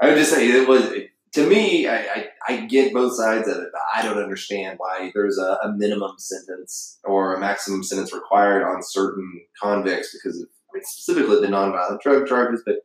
[0.02, 0.92] I would just say it was
[1.34, 1.88] to me.
[1.88, 5.58] I, I, I get both sides of it, but I don't understand why there's a,
[5.64, 10.84] a minimum sentence or a maximum sentence required on certain convicts because of I mean,
[10.86, 12.78] specifically the nonviolent drug charges, but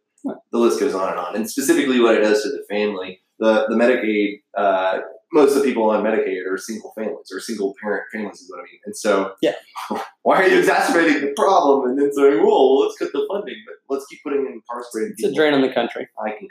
[0.52, 1.36] the list goes on and on.
[1.36, 4.40] And specifically, what it does to the family, the the Medicaid.
[4.56, 5.00] Uh,
[5.32, 8.60] most of the people on Medicaid are single families or single parent families, is what
[8.60, 8.80] I mean.
[8.84, 9.54] And so, Yeah.
[10.22, 13.94] why are you exacerbating the problem and then saying, "Well, let's cut the funding, but
[13.94, 16.08] let's keep putting in incarcerated It's a drain on the country.
[16.18, 16.48] I concur.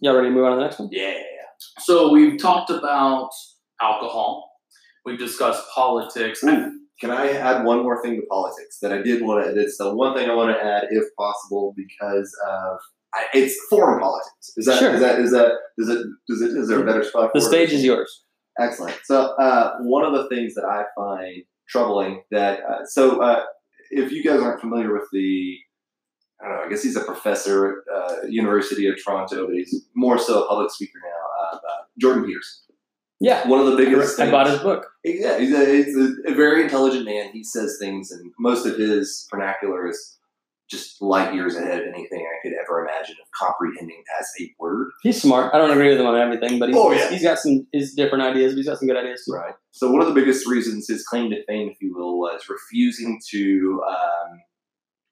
[0.00, 0.88] Y'all ready to move on to the next one?
[0.90, 1.12] Yeah.
[1.80, 3.30] So we've talked about
[3.80, 4.50] alcohol.
[5.04, 6.42] We've discussed politics.
[6.44, 9.60] Ooh, can I add one more thing to politics that I did want to?
[9.60, 12.78] It's the one thing I want to add, if possible, because of
[13.14, 14.50] I, it's foreign politics.
[14.56, 14.94] Is that Sure.
[14.94, 17.30] is that is that does it does it is there a better spot?
[17.34, 17.76] The stage it?
[17.76, 18.24] is yours.
[18.58, 18.96] Excellent.
[19.04, 23.44] So uh, one of the things that I find troubling that uh, so uh,
[23.90, 25.56] if you guys aren't familiar with the
[26.42, 29.84] I don't know, I guess he's a professor at uh, University of Toronto, but he's
[29.94, 31.46] more so a public speaker now.
[31.52, 32.62] Uh, uh, Jordan Peterson.
[33.20, 33.46] Yeah.
[33.46, 34.18] One of the biggest.
[34.18, 34.86] I things- bought his book.
[35.04, 35.94] yeah, he's a, he's
[36.26, 37.30] a very intelligent man.
[37.32, 40.16] He says things, and most of his vernacular is
[40.70, 44.90] just light years ahead of anything I could ever imagine of comprehending as a word.
[45.02, 45.52] He's smart.
[45.54, 47.10] I don't agree with him on everything, but he's, Oh, yeah.
[47.10, 48.52] he's got some his different ideas.
[48.52, 49.34] But he's got some good ideas too.
[49.34, 49.54] Right.
[49.72, 53.20] So one of the biggest reasons his claim to fame, if you will, was refusing
[53.30, 54.40] to um,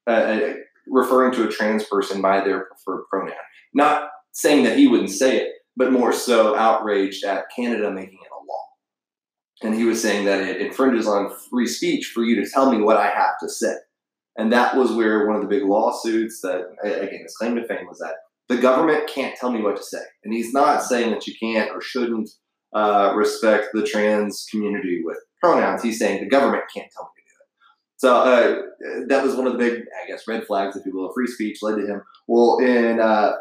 [0.07, 0.53] uh, uh,
[0.87, 3.35] referring to a trans person by their preferred pronoun.
[3.73, 8.31] Not saying that he wouldn't say it, but more so outraged at Canada making it
[8.31, 8.63] a law.
[9.61, 12.81] And he was saying that it infringes on free speech for you to tell me
[12.81, 13.73] what I have to say.
[14.39, 17.87] And that was where one of the big lawsuits that, again, his claim to fame
[17.87, 18.15] was that
[18.47, 20.01] the government can't tell me what to say.
[20.23, 22.29] And he's not saying that you can't or shouldn't
[22.73, 25.83] uh, respect the trans community with pronouns.
[25.83, 27.49] He's saying the government can't tell me to do it.
[27.97, 31.09] So uh, that was one of the big, I guess, red flags, if you will,
[31.09, 32.01] of free speech led to him.
[32.27, 33.33] Well, in uh,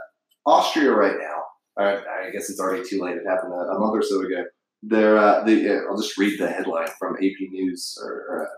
[0.47, 1.43] Austria right now,
[1.79, 3.17] I guess it's already too late.
[3.17, 4.45] It happened a, a month or so ago.
[4.83, 7.97] There, uh, the, uh, I'll just read the headline from AP News.
[8.03, 8.51] Or, or, uh,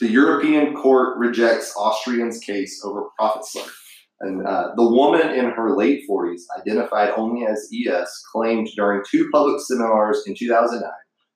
[0.00, 3.70] the European Court rejects Austrian's case over prophet slur.
[4.20, 9.28] And uh, the woman in her late 40s, identified only as ES, claimed during two
[9.30, 10.90] public seminars in 2009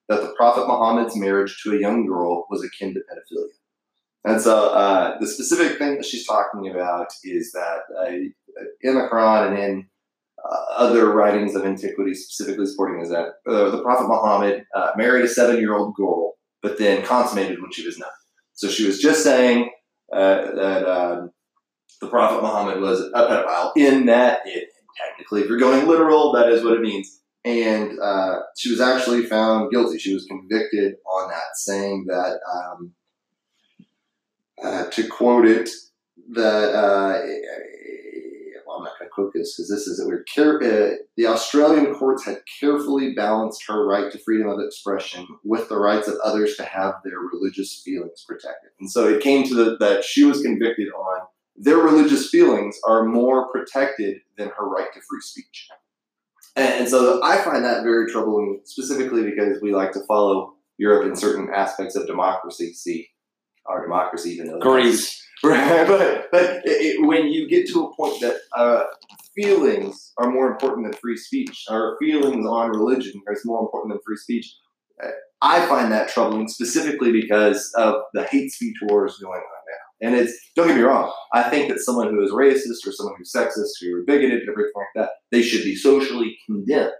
[0.08, 3.52] that the Prophet Muhammad's marriage to a young girl was akin to pedophilia.
[4.24, 9.08] And so uh, the specific thing that she's talking about is that uh, in the
[9.10, 9.86] Quran and in
[10.42, 15.24] uh, other writings of antiquity, specifically supporting is that uh, the Prophet Muhammad uh, married
[15.24, 18.08] a seven-year-old girl, but then consummated when she was nine.
[18.60, 19.70] So she was just saying
[20.12, 21.30] uh, that um,
[22.02, 23.72] the Prophet Muhammad was a pedophile.
[23.74, 27.22] In that, it technically, if you're going literal, that is what it means.
[27.42, 29.98] And uh, she was actually found guilty.
[29.98, 32.92] She was convicted on that, saying that, um,
[34.62, 35.70] uh, to quote it,
[36.32, 37.22] that uh,
[38.70, 40.28] well, I'm not going to quote this because this is weird.
[40.32, 45.68] Care, uh, the Australian courts had carefully balanced her right to freedom of expression with
[45.68, 48.70] the rights of others to have their religious feelings protected.
[48.78, 51.26] And so it came to the, that she was convicted on
[51.60, 55.68] their religious feelings are more protected than her right to free speech.
[56.56, 61.06] And, and so I find that very troubling, specifically because we like to follow Europe
[61.06, 62.72] in certain aspects of democracy.
[62.72, 63.08] See,
[63.66, 65.22] our democracy, even though Greece.
[65.44, 68.84] Right, but but it, it, when you get to a point that uh,
[69.34, 74.00] feelings are more important than free speech, or feelings on religion is more important than
[74.04, 74.54] free speech,
[75.42, 80.08] I find that troubling specifically because of the hate speech wars going on now.
[80.08, 83.14] And it's don't get me wrong, I think that someone who is racist or someone
[83.16, 86.92] who's sexist or bigoted everything like that, they should be socially condemned.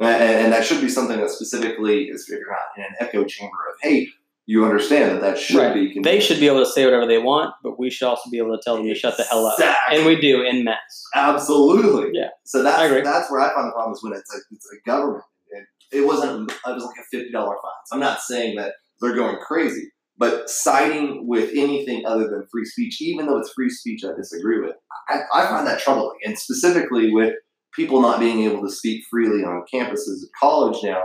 [0.00, 3.24] And, and that should be something that specifically is if you're not in an echo
[3.24, 4.08] chamber of hate,
[4.46, 5.74] you understand that that should Right.
[5.74, 6.04] be condemned.
[6.04, 8.56] They should be able to say whatever they want, but we should also be able
[8.56, 9.58] to tell them to shut the hell up.
[9.90, 10.78] And we do in mass.
[11.14, 12.10] Absolutely.
[12.14, 12.28] Yeah.
[12.44, 13.02] So that's I agree.
[13.02, 15.24] that's where I find the problem is when it's a it's a government.
[15.52, 16.50] And it wasn't.
[16.50, 17.72] It was like a fifty dollar fine.
[17.86, 22.64] So I'm not saying that they're going crazy, but siding with anything other than free
[22.64, 24.74] speech, even though it's free speech, I disagree with.
[25.08, 27.34] I, I find that troubling, and specifically with
[27.74, 31.02] people not being able to speak freely on campuses at college now.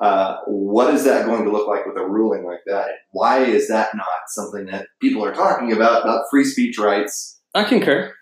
[0.00, 2.88] Uh, what is that going to look like with a ruling like that?
[3.10, 7.40] Why is that not something that people are talking about about free speech rights?
[7.54, 8.12] I concur.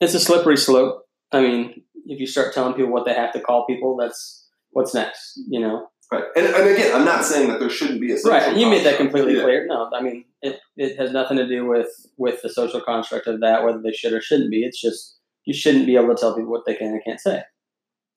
[0.00, 1.04] It's a slippery slope.
[1.32, 4.94] I mean, if you start telling people what they have to call people, that's what's
[4.94, 5.86] next, you know?
[6.10, 6.24] Right.
[6.36, 8.56] And, and again, I'm not saying that there shouldn't be a social Right.
[8.56, 9.44] You made that completely Yeah.
[9.44, 9.66] clear.
[9.66, 13.40] No, I mean, it, it has nothing to do with, with the social construct of
[13.40, 14.64] that, whether they should or shouldn't be.
[14.64, 15.16] It's just,
[15.46, 17.42] you shouldn't be able to tell people what they can and can't say.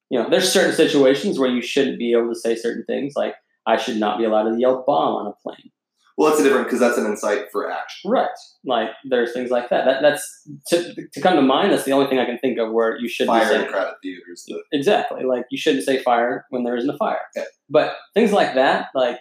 [0.09, 3.13] You know, there's certain situations where you shouldn't be able to say certain things.
[3.15, 3.35] Like,
[3.65, 5.71] I should not be allowed to yell bomb on a plane.
[6.17, 8.09] Well, it's a different because that's an insight for action.
[8.09, 8.29] Right.
[8.63, 9.85] Like there's things like that.
[9.85, 11.73] That that's to, to come to mind.
[11.73, 13.95] That's the only thing I can think of where you should be Fire in crowded
[14.01, 14.45] theaters.
[14.47, 15.23] The, exactly.
[15.25, 17.19] Like you shouldn't say fire when there isn't a fire.
[17.35, 17.43] Yeah.
[17.69, 19.19] But things like that, like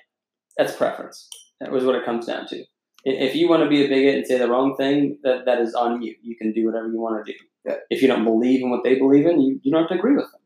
[0.57, 1.29] that's preference.
[1.61, 2.65] That was what it comes down to.
[3.05, 5.75] If you want to be a bigot and say the wrong thing, that that is
[5.75, 6.15] on you.
[6.23, 7.39] You can do whatever you want to do.
[7.65, 7.77] Yeah.
[7.91, 10.15] If you don't believe in what they believe in, you, you don't have to agree
[10.15, 10.41] with them.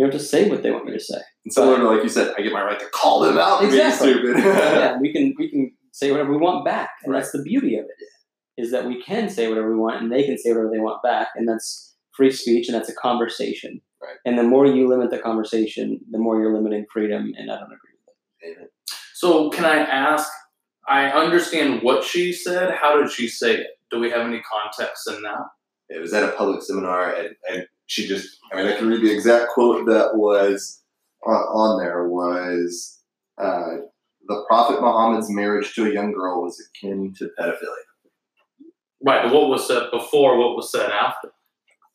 [0.00, 1.20] You don't have to say what they want you to say.
[1.44, 3.66] and similar to like you said, I get my right to call them out for
[3.66, 4.14] Exactly.
[4.14, 4.44] being stupid.
[4.44, 7.18] yeah, we can we can say whatever we want back, and Right.
[7.20, 8.62] that's the beauty of it.
[8.62, 11.02] Is that we can say whatever we want, and they can say whatever they want
[11.02, 13.82] back, and that's free speech, and that's a conversation.
[14.02, 14.16] Right.
[14.24, 17.64] And the more you limit the conversation, the more you're limiting freedom, and I don't
[17.64, 17.96] agree
[18.42, 18.70] with it.
[19.12, 20.26] So can I ask?
[20.88, 22.70] I understand what she said.
[22.70, 23.66] How did she say it?
[23.90, 25.44] Do we have any context in that?
[25.90, 29.02] it was at a public seminar, and, and she just, I mean, I can read
[29.02, 30.80] the exact quote that was
[31.26, 33.00] on, on there was,
[33.36, 33.78] uh,
[34.28, 37.90] the Prophet Muhammad's marriage to a young girl was akin to pedophilia.
[39.04, 39.24] Right.
[39.24, 40.38] But what was said before?
[40.38, 41.32] What was said after?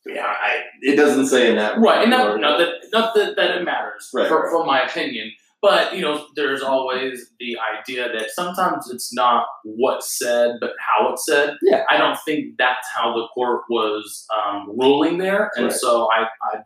[0.06, 1.80] Yeah, I, it doesn't say in that.
[1.80, 2.02] Right.
[2.02, 4.52] And not, not that not that, that it matters Right, for, right.
[4.52, 5.32] for my opinion.
[5.68, 11.12] But you know, there's always the idea that sometimes it's not what's said, but how
[11.12, 11.56] it's said.
[11.64, 11.84] Yeah.
[11.90, 15.74] I don't think that's how the court was um, ruling there, and Right.
[15.84, 16.20] so I,
[16.54, 16.60] I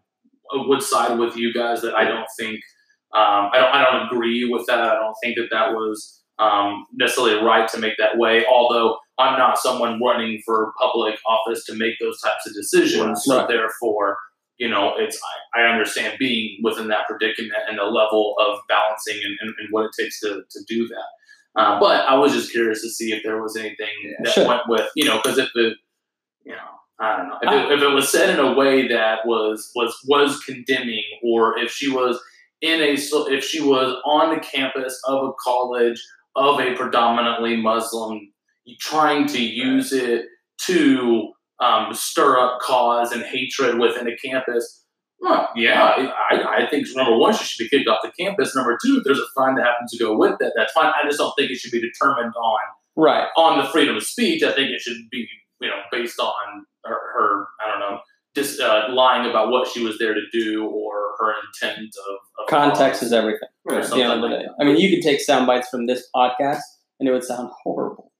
[0.67, 2.55] would side with you guys that I don't think
[3.15, 4.79] um, I don't I don't agree with that.
[4.79, 8.45] I don't think that that was um, necessarily right to make that way.
[8.51, 13.17] Although I'm not someone running for public office to make those types of decisions, Right.
[13.17, 13.47] so Right.
[13.47, 14.17] therefore
[14.59, 15.19] you know, it's
[15.55, 19.67] I, I understand being within that predicament and the level of balancing and, and, and
[19.71, 21.59] what it takes to, to do that.
[21.59, 23.87] Uh, but I was just curious to see if there was anything
[24.23, 24.47] that Sure.
[24.47, 25.77] went with, you know, because if it,
[26.45, 26.57] you know,
[26.99, 29.97] I don't know, if it, if it was said in a way that was was
[30.07, 32.19] was condemning, or if she was
[32.61, 32.93] in a
[33.33, 36.01] if she was on the campus of a college
[36.35, 38.31] of a predominantly Muslim,
[38.79, 40.25] trying to use it
[40.65, 41.31] to
[41.61, 44.83] um, stir up cause and hatred within a campus.
[45.21, 45.83] Well, yeah,
[46.31, 48.55] I, I think number one, she should be kicked off the campus.
[48.55, 50.87] Number two, if there's a fine that happens to go with that, that's fine.
[50.87, 52.59] I just don't think it should be determined on
[52.95, 53.27] Right.
[53.37, 54.43] on the freedom of speech.
[54.43, 55.27] I think it should be,
[55.59, 57.99] you know, based on her, her I don't know,
[58.35, 61.33] just uh, lying about what she was there to do or her
[61.63, 63.49] intent of, of Context is everything.
[63.65, 64.45] or At the end of the like day.
[64.59, 66.61] I mean, you could take sound bites from this podcast,
[66.99, 68.11] and it would sound horrible.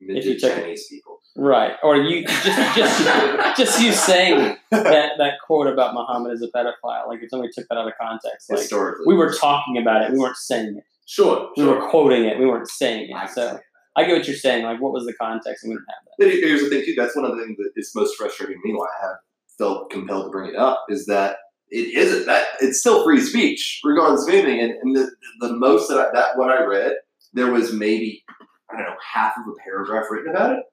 [0.00, 1.17] Midget you took it- Chinese people.
[1.36, 1.72] Right.
[1.82, 7.06] Or you just just just you saying that that quote about Muhammad as a pedophile,
[7.08, 9.04] like if somebody took that out of context, like Historically.
[9.06, 10.84] we were talking about it, we weren't saying it.
[11.06, 11.80] Sure, We sure.
[11.80, 13.08] were quoting it, we weren't saying it.
[13.12, 13.58] can So
[13.96, 14.64] I get what you're saying.
[14.64, 15.64] Like, what was the context?
[15.64, 16.12] And we didn't have that.
[16.18, 16.94] But here's the thing, too.
[16.96, 18.74] That's one of the things that is most frustrating to me.
[18.74, 19.16] Why I have
[19.58, 21.38] felt compelled to bring it up is that
[21.70, 24.60] it isn't that it's still free speech, regardless of anything.
[24.60, 25.10] And, and the
[25.40, 26.92] the most that I, that what I read,
[27.32, 28.24] there was maybe
[28.70, 30.64] I don't know half of a paragraph written about it.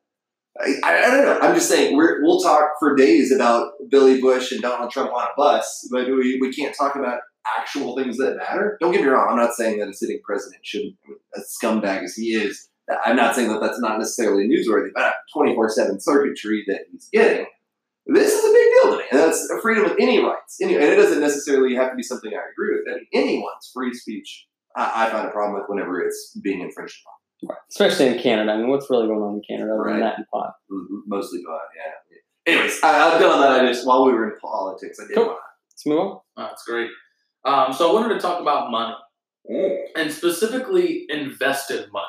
[0.61, 1.39] I, I, don't know.
[1.41, 5.23] I'm just saying we're, we'll talk for days about Billy Bush and Donald Trump on
[5.23, 7.19] a bus, but we, we can't talk about
[7.57, 8.77] actual things that matter.
[8.79, 9.27] Don't get me wrong.
[9.29, 10.95] I'm not saying that a sitting president shouldn't,
[11.35, 12.69] as scumbag as he is,
[13.05, 17.47] I'm not saying that that's not necessarily newsworthy, but 24 7 circuitry that he's getting,
[18.05, 19.03] this is a big deal to me.
[19.11, 20.57] And that's a freedom of any rights.
[20.61, 22.93] Any, and it doesn't necessarily have to be something I agree with.
[22.93, 27.01] I mean, anyone's free speech, I, I find a problem with whenever it's being infringed
[27.03, 27.15] upon.
[27.43, 27.57] Right.
[27.69, 28.51] Especially in Canada.
[28.53, 29.91] I mean, what's really going on in Canada other Right.
[29.93, 30.53] than that and pot?
[30.71, 32.53] M- Mostly God, yeah.
[32.53, 33.59] Anyways, I, I've done that.
[33.61, 35.25] I just, while we were in politics, I did Cool.
[35.27, 35.39] want
[35.71, 36.19] Let's move on.
[36.37, 36.89] That's great.
[37.43, 38.95] Um, so I wanted to talk about money.
[39.47, 39.85] to.
[39.95, 42.05] and specifically invested money.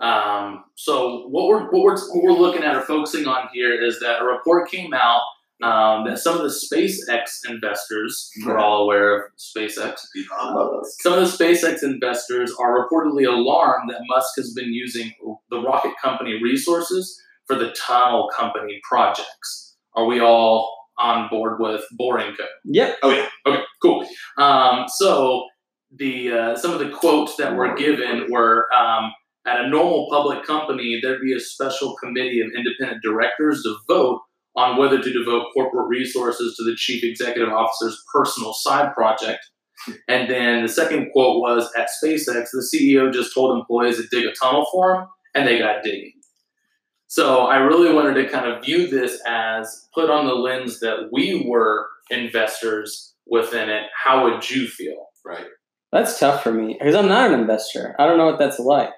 [0.00, 3.98] Um, so what we're what we're what we're looking at or focusing on here is
[4.00, 5.22] that a report came out
[5.62, 9.98] um, that some of the SpaceX investors, we're all aware of SpaceX,
[11.00, 15.12] some of the SpaceX investors are reportedly alarmed that Musk has been using
[15.50, 19.76] the rocket company resources for the tunnel company projects.
[19.94, 22.44] Are we all on board with Boring Co.?
[22.64, 22.98] Yep.
[23.02, 23.28] Oh, yeah.
[23.46, 24.06] Okay, cool.
[24.38, 25.46] Um, so
[25.90, 29.10] the uh, some of the quotes that were given were um,
[29.46, 34.20] at a normal public company, there'd be a special committee of independent directors to vote
[34.56, 39.40] on whether to devote corporate resources to the chief executive officer's personal side project.
[40.08, 44.26] And then the second quote was at SpaceX, the CEO just told employees to dig
[44.26, 46.12] a tunnel for him, and they got digging.
[47.06, 51.08] So I really wanted to kind of view this as put on the lens that
[51.10, 53.84] we were investors within it.
[54.04, 55.06] How would you feel?
[55.24, 55.46] Right.
[55.92, 57.96] That's tough for me because I'm not an investor.
[57.98, 58.92] I don't know what that's like.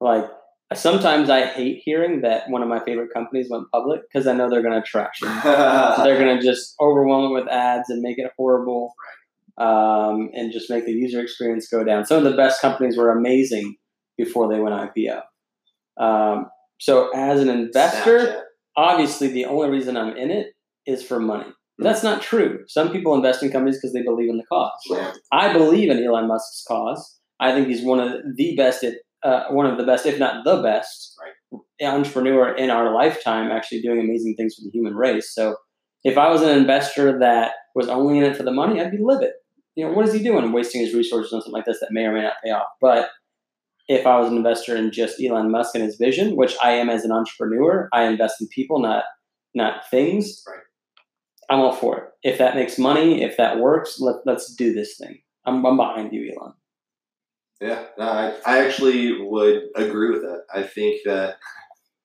[0.00, 0.26] Like,
[0.74, 4.48] sometimes I hate hearing that one of my favorite companies went public because I know
[4.48, 5.26] they're going to trash it.
[6.04, 8.94] they're going to just overwhelm it with ads and make it horrible.
[9.58, 12.06] um, and just make the user experience go down.
[12.06, 13.76] Some of the best companies were amazing
[14.16, 15.20] before they went IPO.
[16.02, 16.46] Um,
[16.78, 18.40] so as an investor, Snapchat.
[18.76, 20.54] obviously the only reason I'm in it
[20.86, 21.46] is for money.
[21.78, 22.64] That's not true.
[22.68, 24.72] Some people invest in companies because they believe in the cause.
[24.88, 25.12] Yeah.
[25.32, 27.18] I believe in Elon Musk's cause.
[27.38, 30.44] I think he's one of the best, at, uh, one of the best, if not
[30.44, 31.16] the best,
[31.80, 35.34] entrepreneur in our lifetime, actually doing amazing things for the human race.
[35.34, 35.56] So,
[36.02, 38.98] if I was an investor that was only in it for the money, I'd be
[39.00, 39.32] livid.
[39.74, 40.52] You know, what is he doing?
[40.52, 42.66] Wasting his resources on something like this that may or may not pay off.
[42.80, 43.10] But
[43.88, 46.88] if I was an investor in just Elon Musk and his vision, which I am
[46.88, 49.04] as an entrepreneur, I invest in people, not
[49.54, 50.42] not things.
[50.46, 50.60] Right.
[51.50, 52.04] I'm all for it.
[52.22, 55.18] If that makes money, if that works, let, let's do this thing.
[55.44, 56.52] I'm, I'm behind you, Elon.
[57.60, 60.44] Yeah, no, I, I actually would agree with that.
[60.54, 61.36] I think that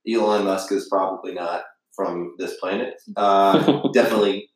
[0.10, 1.64] Elon Musk is probably not
[1.96, 2.96] from this planet.
[3.16, 4.50] Uh, definitely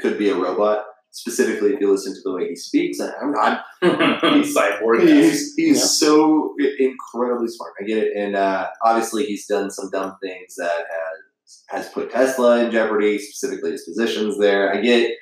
[0.00, 0.84] could be a robot.
[1.10, 5.06] Specifically, if you listen to the way he speaks, and I'm, I'm He's cyborg.
[5.06, 5.84] He's, he's Yeah.
[5.84, 7.74] so incredibly smart.
[7.80, 12.10] I get it, and uh, obviously he's done some dumb things that has has put
[12.10, 14.74] Tesla in jeopardy, specifically his positions there.
[14.74, 15.12] I get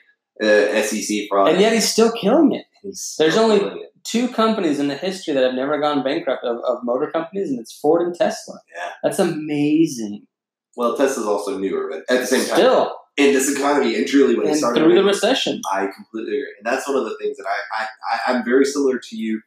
[0.43, 2.65] uh, SEC fraud, and yet he's still killing it.
[2.83, 3.92] He's there's only- it.
[4.05, 7.59] Two companies in the history that have never gone bankrupt of, of motor companies, and
[7.61, 8.59] it's Ford and Tesla.
[8.75, 8.91] Yeah.
[9.03, 10.27] That's amazing.
[10.77, 14.37] well, Tesla's also newer, but at the same time, Still, in this economy, and truly
[14.37, 15.61] when it started, through the recession.
[15.73, 18.65] I completely agree, and that's one of the things that I, I, I I'm very
[18.65, 19.41] similar to you.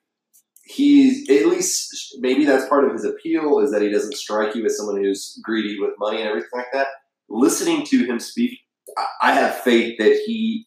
[0.64, 4.66] He's at least maybe that's part of his appeal is that he doesn't strike you
[4.66, 6.88] as someone who's greedy with money and everything like that.
[7.30, 8.60] Listening to him speak,
[8.98, 10.66] I, I have faith that he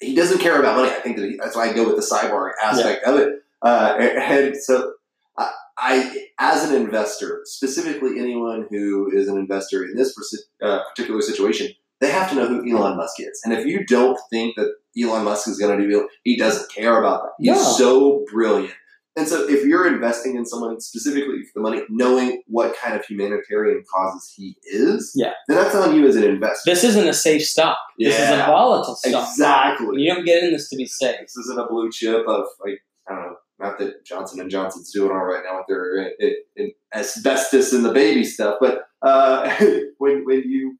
[0.00, 0.90] he doesn't care about money.
[0.90, 3.42] I think that he, that's why I go with the cyborg aspect of it.
[3.62, 4.94] Uh, and, so
[5.36, 10.16] I, I, as an investor, specifically anyone who is an investor in this
[10.62, 11.68] uh, particular situation,
[12.00, 13.40] they have to know who Elon Musk is.
[13.44, 16.72] And if you don't think that Elon Musk is going to do, Elon, he doesn't
[16.72, 17.32] care about that.
[17.38, 17.62] He's No.
[17.62, 18.74] so brilliant.
[19.16, 23.04] And so if you're investing in someone specifically for the money, knowing what kind of
[23.04, 25.32] humanitarian causes he is, Yeah.
[25.48, 26.70] then that's on you as an investor.
[26.70, 27.76] This isn't a safe stock.
[27.98, 29.28] This is a volatile stock.
[29.28, 30.00] Exactly.
[30.02, 31.20] You don't get in this to be safe.
[31.20, 33.36] This isn't a blue chip of like I don't know.
[33.58, 37.84] Not that Johnson and Johnson's doing all right now with their in, in asbestos and
[37.84, 39.50] the baby stuff, but uh,
[39.98, 40.78] when when you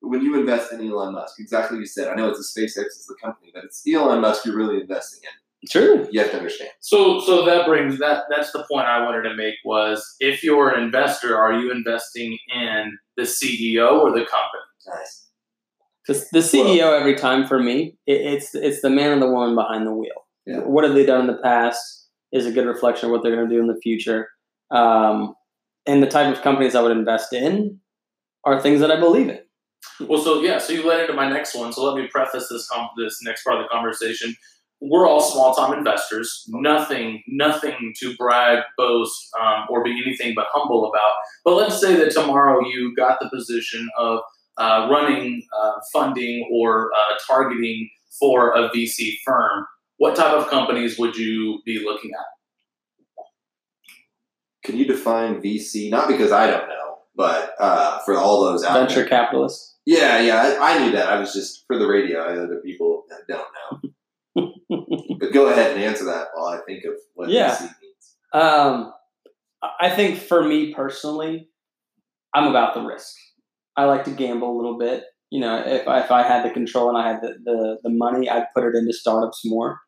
[0.00, 2.08] when you invest in Elon Musk, exactly what you said.
[2.08, 5.20] I know it's a SpaceX is the company, but it's Elon Musk you're really investing
[5.22, 5.30] in.
[5.68, 6.08] True.
[6.10, 6.70] You have to understand.
[6.80, 8.24] So, so that brings that.
[8.30, 9.56] That's the point I wanted to make.
[9.64, 14.62] Was if you're an investor, are you investing in the CEO or the company?
[14.86, 15.26] Nice.
[16.08, 19.54] The, the CEO every time for me, it, it's it's the man and the woman
[19.54, 20.26] behind the wheel.
[20.46, 20.60] Yeah.
[20.60, 23.48] What have they done in the past is a good reflection of what they're going
[23.48, 24.28] to do in the future.
[24.70, 25.34] Um,
[25.86, 27.80] and the type of companies I would invest in
[28.44, 29.40] are things that I believe in.
[30.00, 31.72] Well, so yeah, so you led into my next one.
[31.72, 34.34] So let me preface this com- this next part of the conversation.
[34.80, 36.44] We're all small time investors.
[36.48, 41.12] Nothing, nothing to brag, boast, um, or be anything but humble about.
[41.44, 44.20] But let's say that tomorrow you got the position of
[44.56, 49.66] uh, running uh, funding or uh, targeting for a VC firm.
[49.98, 53.24] What type of companies would you be looking at?
[54.64, 55.90] Can you define VC?
[55.90, 59.76] Not because I don't know, but uh, for all those out Venture capitalists.
[59.86, 61.08] Yeah, yeah, I, I knew that.
[61.08, 62.20] I was just for the radio.
[62.20, 63.90] I other people don't know.
[65.20, 67.56] But go ahead and answer that while I think of what Yeah.
[67.60, 68.16] Means.
[68.32, 68.92] Um,
[69.80, 71.48] I think for me personally,
[72.34, 73.14] I'm about the risk.
[73.76, 75.04] I like to gamble a little bit.
[75.30, 77.90] You know, if I, if I had the control and I had the, the, the
[77.90, 79.78] money, I'd put it into startups more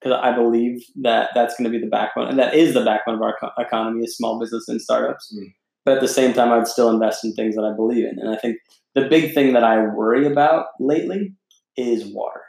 [0.00, 3.16] because I believe that that's going to be the backbone, and that is the backbone
[3.16, 5.34] of our co- economy is small business and startups.
[5.36, 5.52] Mm.
[5.84, 8.34] But at the same time, I'd still invest in things that I believe in, and
[8.34, 8.58] I think
[8.94, 11.34] the big thing that I worry about lately
[11.76, 12.42] is water.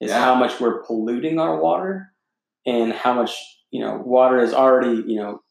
[0.00, 0.20] Is Yeah.
[0.20, 2.12] how much we're polluting our water,
[2.66, 3.34] and how much
[3.70, 5.42] you know water is already you know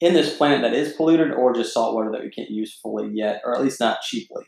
[0.00, 3.08] in this planet that is polluted, or just salt water that we can't use fully
[3.12, 4.44] yet, or at least not cheaply.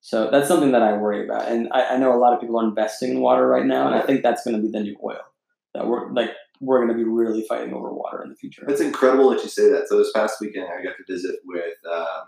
[0.00, 2.60] So that's something that I worry about, and I, I know a lot of people
[2.60, 4.96] are investing in water right now, and I think that's going to be the new
[5.04, 5.20] oil.
[5.74, 8.64] That we're like we're going to be really fighting over water in the future.
[8.68, 9.88] It's incredible that you say that.
[9.88, 12.26] So this past weekend, I got to visit with um,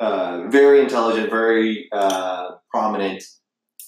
[0.00, 3.24] uh, very intelligent, very uh, prominent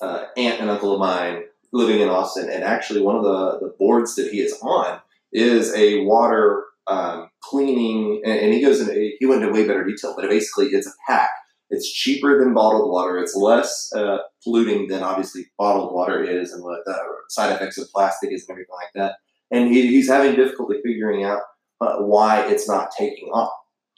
[0.02, 3.74] uh, aunt and uncle of mine living in Austin, and actually one of the, the
[3.78, 5.00] boards that he is on
[5.32, 9.84] is a water um, cleaning, and, and he goes into he went into way better
[9.84, 11.30] detail, but basically it's a pack.
[11.72, 13.18] It's cheaper than bottled water.
[13.18, 16.96] It's less uh, polluting than obviously bottled water is, and what the
[17.28, 19.16] side effects of plastic is, and everything like that.
[19.52, 21.42] And he, he's having difficulty figuring out
[21.80, 23.52] uh, why it's not taking off,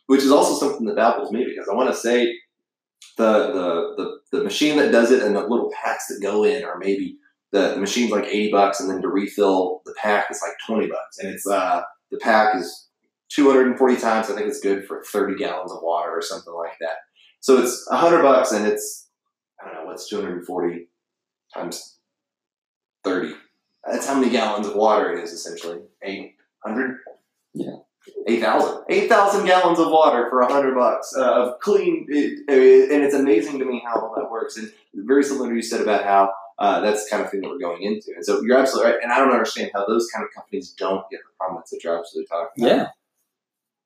[0.06, 2.34] which is also something that baffles me because I want to say
[3.16, 6.64] the, the the the machine that does it and the little packs that go in
[6.64, 7.18] are maybe
[7.52, 10.88] the, the machine's like eighty bucks, and then to refill the pack is like twenty
[10.88, 12.88] bucks, and it's uh the pack is
[13.28, 14.30] two hundred and forty times.
[14.30, 16.96] I think it's good for thirty gallons of water or something like that.
[17.40, 19.08] So it's hundred bucks, and it's
[19.60, 20.88] I don't know what's two hundred and forty
[21.54, 21.98] times
[23.04, 23.34] thirty.
[23.86, 25.80] That's how many gallons of water it is essentially.
[26.02, 26.98] Eight hundred.
[27.52, 27.76] Yeah.
[28.26, 28.84] 8,000.
[28.88, 32.06] 8,000 gallons of water for 100 bucks uh, of clean.
[32.08, 34.56] It, it- and it's amazing to me how all that works.
[34.56, 37.48] And very similar to you said about how uh, that's the kind of thing that
[37.48, 38.12] we're going into.
[38.14, 39.00] And so you're absolutely right.
[39.02, 41.98] And I don't understand how those kind of companies don't get the prominence that you're
[41.98, 42.76] absolutely talking about.
[42.76, 42.86] Yeah.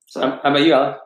[0.05, 0.97] So, how about you, Alec?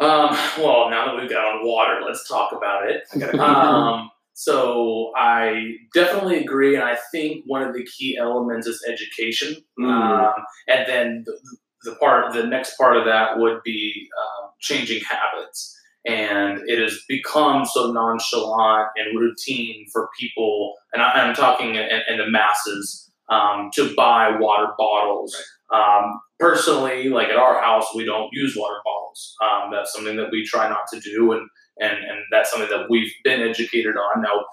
[0.00, 3.04] Um, well, now that we've got on water, let's talk about it.
[3.38, 9.62] Um, so I definitely agree, and I think one of the key elements is education.
[9.78, 10.34] mm, Um,
[10.66, 11.38] and then the,
[11.84, 15.76] the part, the next part of that would be um, changing habits.
[16.06, 22.00] And it has become so nonchalant and routine for people, and I, I'm talking in,
[22.10, 25.34] in the masses, um, to buy water bottles.
[25.72, 29.34] Um, personally, like at our house, we don't use water bottles.
[29.42, 32.86] Um, that's something that we try not to do, and and and that's something that
[32.90, 34.22] we've been educated on.
[34.22, 34.44] Now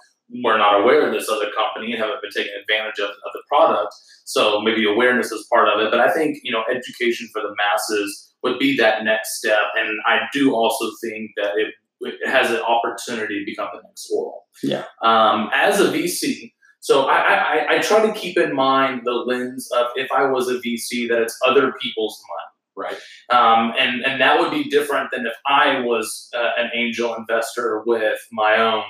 [0.44, 3.42] we're not aware of this other company and haven't been taking advantage of, of the
[3.48, 3.94] product.
[4.26, 5.92] So maybe awareness is part of it.
[5.92, 9.60] But I think, you know, education for the masses would be that next step.
[9.76, 14.10] And I do also think that it, it has an opportunity to become the next
[14.12, 14.46] oral.
[14.64, 14.86] Yeah.
[15.04, 19.70] Um, as a VC, so I, I, I try to keep in mind the lens
[19.78, 22.90] of if I was a VC, that it's other people's money.
[22.90, 22.98] right.
[23.30, 27.84] Um, and, and that would be different than if I was uh, an angel investor
[27.86, 28.84] with my own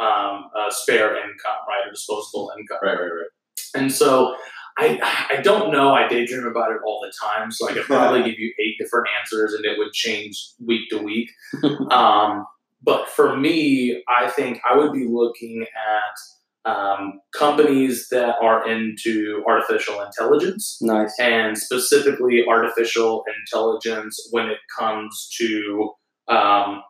[0.00, 2.78] um, uh, spare income, right, or disposable income.
[2.82, 3.30] Right, right, right.
[3.76, 4.36] And so
[4.78, 5.94] I I don't know.
[5.94, 9.08] I daydream about it all the time, so I could probably give you eight different
[9.20, 11.30] answers, and it would change week to week.
[11.90, 12.46] um,
[12.82, 19.42] but for me, I think I would be looking at um, companies that are into
[19.46, 21.14] artificial intelligence Nice.
[21.20, 25.90] and specifically artificial intelligence when it comes to
[26.28, 26.82] um,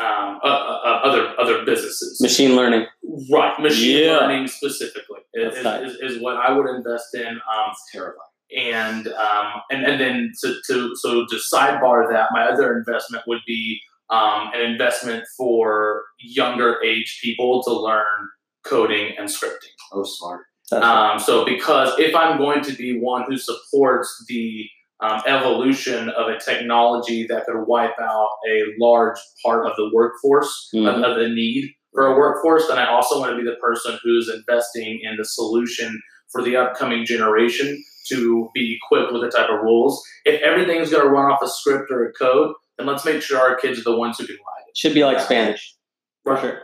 [0.00, 2.20] um, uh, uh, uh, other other businesses.
[2.20, 2.86] Machine learning.
[3.30, 4.16] Right, machine Yeah.
[4.18, 5.90] learning specifically is, nice.
[5.90, 7.26] is, is what I would invest in.
[7.28, 8.28] Um, It's terrifying.
[8.56, 13.40] and um, and and then to, to so to sidebar that, my other investment would
[13.46, 13.80] be
[14.10, 18.28] um, an investment for younger age people to learn
[18.64, 19.74] coding and scripting.
[19.92, 20.42] Oh, smart.
[20.70, 24.66] Um, so, because if I'm going to be one who supports the
[25.02, 30.70] um, evolution of a technology that could wipe out a large part of the workforce,
[30.74, 30.88] Mhm.
[30.88, 33.98] of, of the need for a workforce, then I also want to be the person
[34.02, 36.00] who's investing in the solution
[36.30, 40.02] for the upcoming generation to be equipped with the type of rules.
[40.24, 43.38] If everything's going to run off a script or a code, then let's make sure
[43.38, 44.76] our kids are the ones who can ride it.
[44.76, 45.24] Should be like Yeah.
[45.24, 45.76] Spanish.
[46.24, 46.40] For Right.
[46.42, 46.62] sure.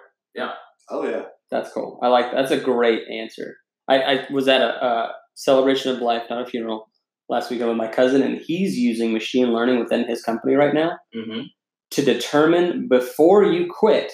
[0.90, 1.24] Oh, yeah.
[1.50, 1.98] That's cool.
[2.02, 2.36] I like that.
[2.36, 3.56] that's a great answer.
[3.88, 6.88] I, I was at a, a celebration of life, not a funeral,
[7.28, 10.98] last weekend with my cousin, and he's using machine learning within his company right now
[11.14, 11.42] Mm-hmm.
[11.92, 14.12] to determine before you quit,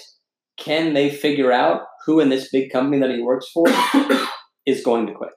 [0.57, 3.65] can they figure out who in this big company that he works for
[4.65, 5.31] is going to quit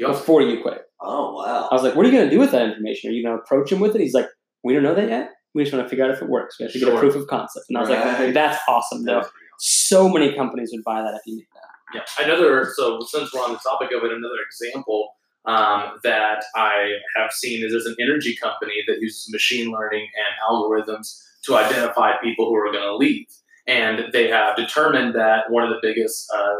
[0.00, 0.10] Yep.
[0.10, 0.82] before you quit.
[1.00, 1.68] Oh, wow.
[1.70, 3.10] I was like, what are you going to do with that information?
[3.10, 4.00] Are you going to approach him with it?
[4.00, 4.26] He's like,
[4.64, 5.30] we don't know that yet.
[5.54, 6.56] We just want to figure out if it works.
[6.58, 7.66] We have to get a proof of concept.
[7.68, 8.20] And I was Right.
[8.24, 9.04] like, that's awesome.
[9.04, 9.22] though.
[9.60, 12.04] So many companies would buy that if you did that.
[12.18, 12.72] Yeah, another.
[12.76, 15.10] So since we're on the topic of it, another example
[15.46, 20.50] um, that I have seen is there's an energy company that uses machine learning and
[20.50, 23.26] algorithms to identify people who are going to leave,
[23.66, 26.54] and they have determined that one of the biggest uh, uh,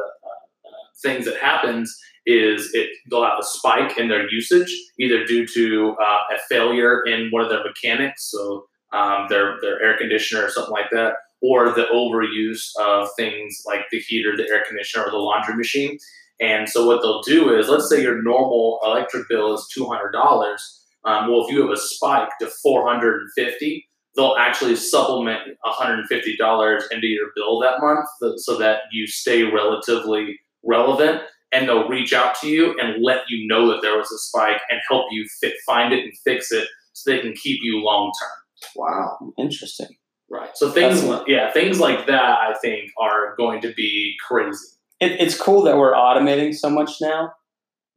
[1.03, 5.97] things that happens is it they'll have a spike in their usage, either due to
[6.01, 10.51] uh, a failure in one of their mechanics, so um, their their air conditioner or
[10.51, 15.11] something like that, or the overuse of things like the heater, the air conditioner, or
[15.11, 15.99] the laundry machine.
[16.41, 20.12] And so what they'll do is, let's say your normal electric bill is two hundred
[20.12, 20.82] dollars.
[21.05, 25.41] Um, well, if you have a spike to four hundred and fifty, they'll actually supplement
[25.47, 28.07] one hundred and fifty dollars into your bill that month,
[28.39, 31.22] so that you stay relatively relevant.
[31.53, 34.61] And they'll reach out to you and let you know that there was a spike
[34.70, 38.11] and help you fit, find it and fix it, so they can keep you long
[38.20, 38.72] term.
[38.74, 39.32] Wow.
[39.39, 39.97] Interesting.
[40.28, 40.51] Right.
[40.55, 44.66] So things, That's- yeah, things like that, I think, are going to be crazy.
[45.05, 47.33] It, it's cool that we're automating so much now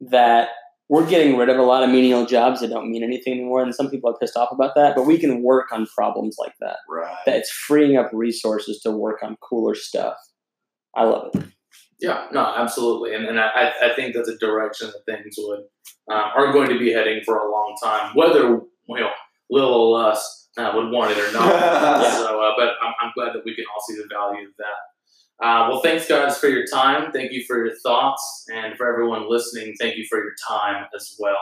[0.00, 0.50] that
[0.88, 3.62] we're getting rid of a lot of menial jobs that don't mean anything anymore.
[3.62, 6.54] And some people are pissed off about that, but we can work on problems like
[6.60, 6.78] that.
[6.88, 7.16] Right.
[7.26, 10.16] That it's freeing up resources to work on cooler stuff.
[10.96, 11.44] I love it.
[12.00, 15.64] Yeah, no, absolutely, and and I, I think that's a direction that things would
[16.08, 19.10] um, are going to be heading for a long time, whether you know
[19.50, 21.48] little old us uh, would want it or not.
[21.48, 22.18] Yeah.
[22.18, 24.78] So, uh, but I'm, I'm glad that we can all see the value of that.
[25.40, 27.12] Uh, well, thanks, guys, for your time.
[27.12, 28.44] Thank you for your thoughts.
[28.52, 31.36] And for everyone listening, thank you for your time as well.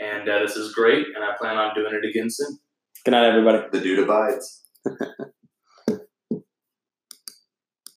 [0.00, 2.58] And uh, this is great, and I plan on doing it again soon.
[3.04, 3.68] Good night, everybody.
[3.70, 4.62] The dude abides.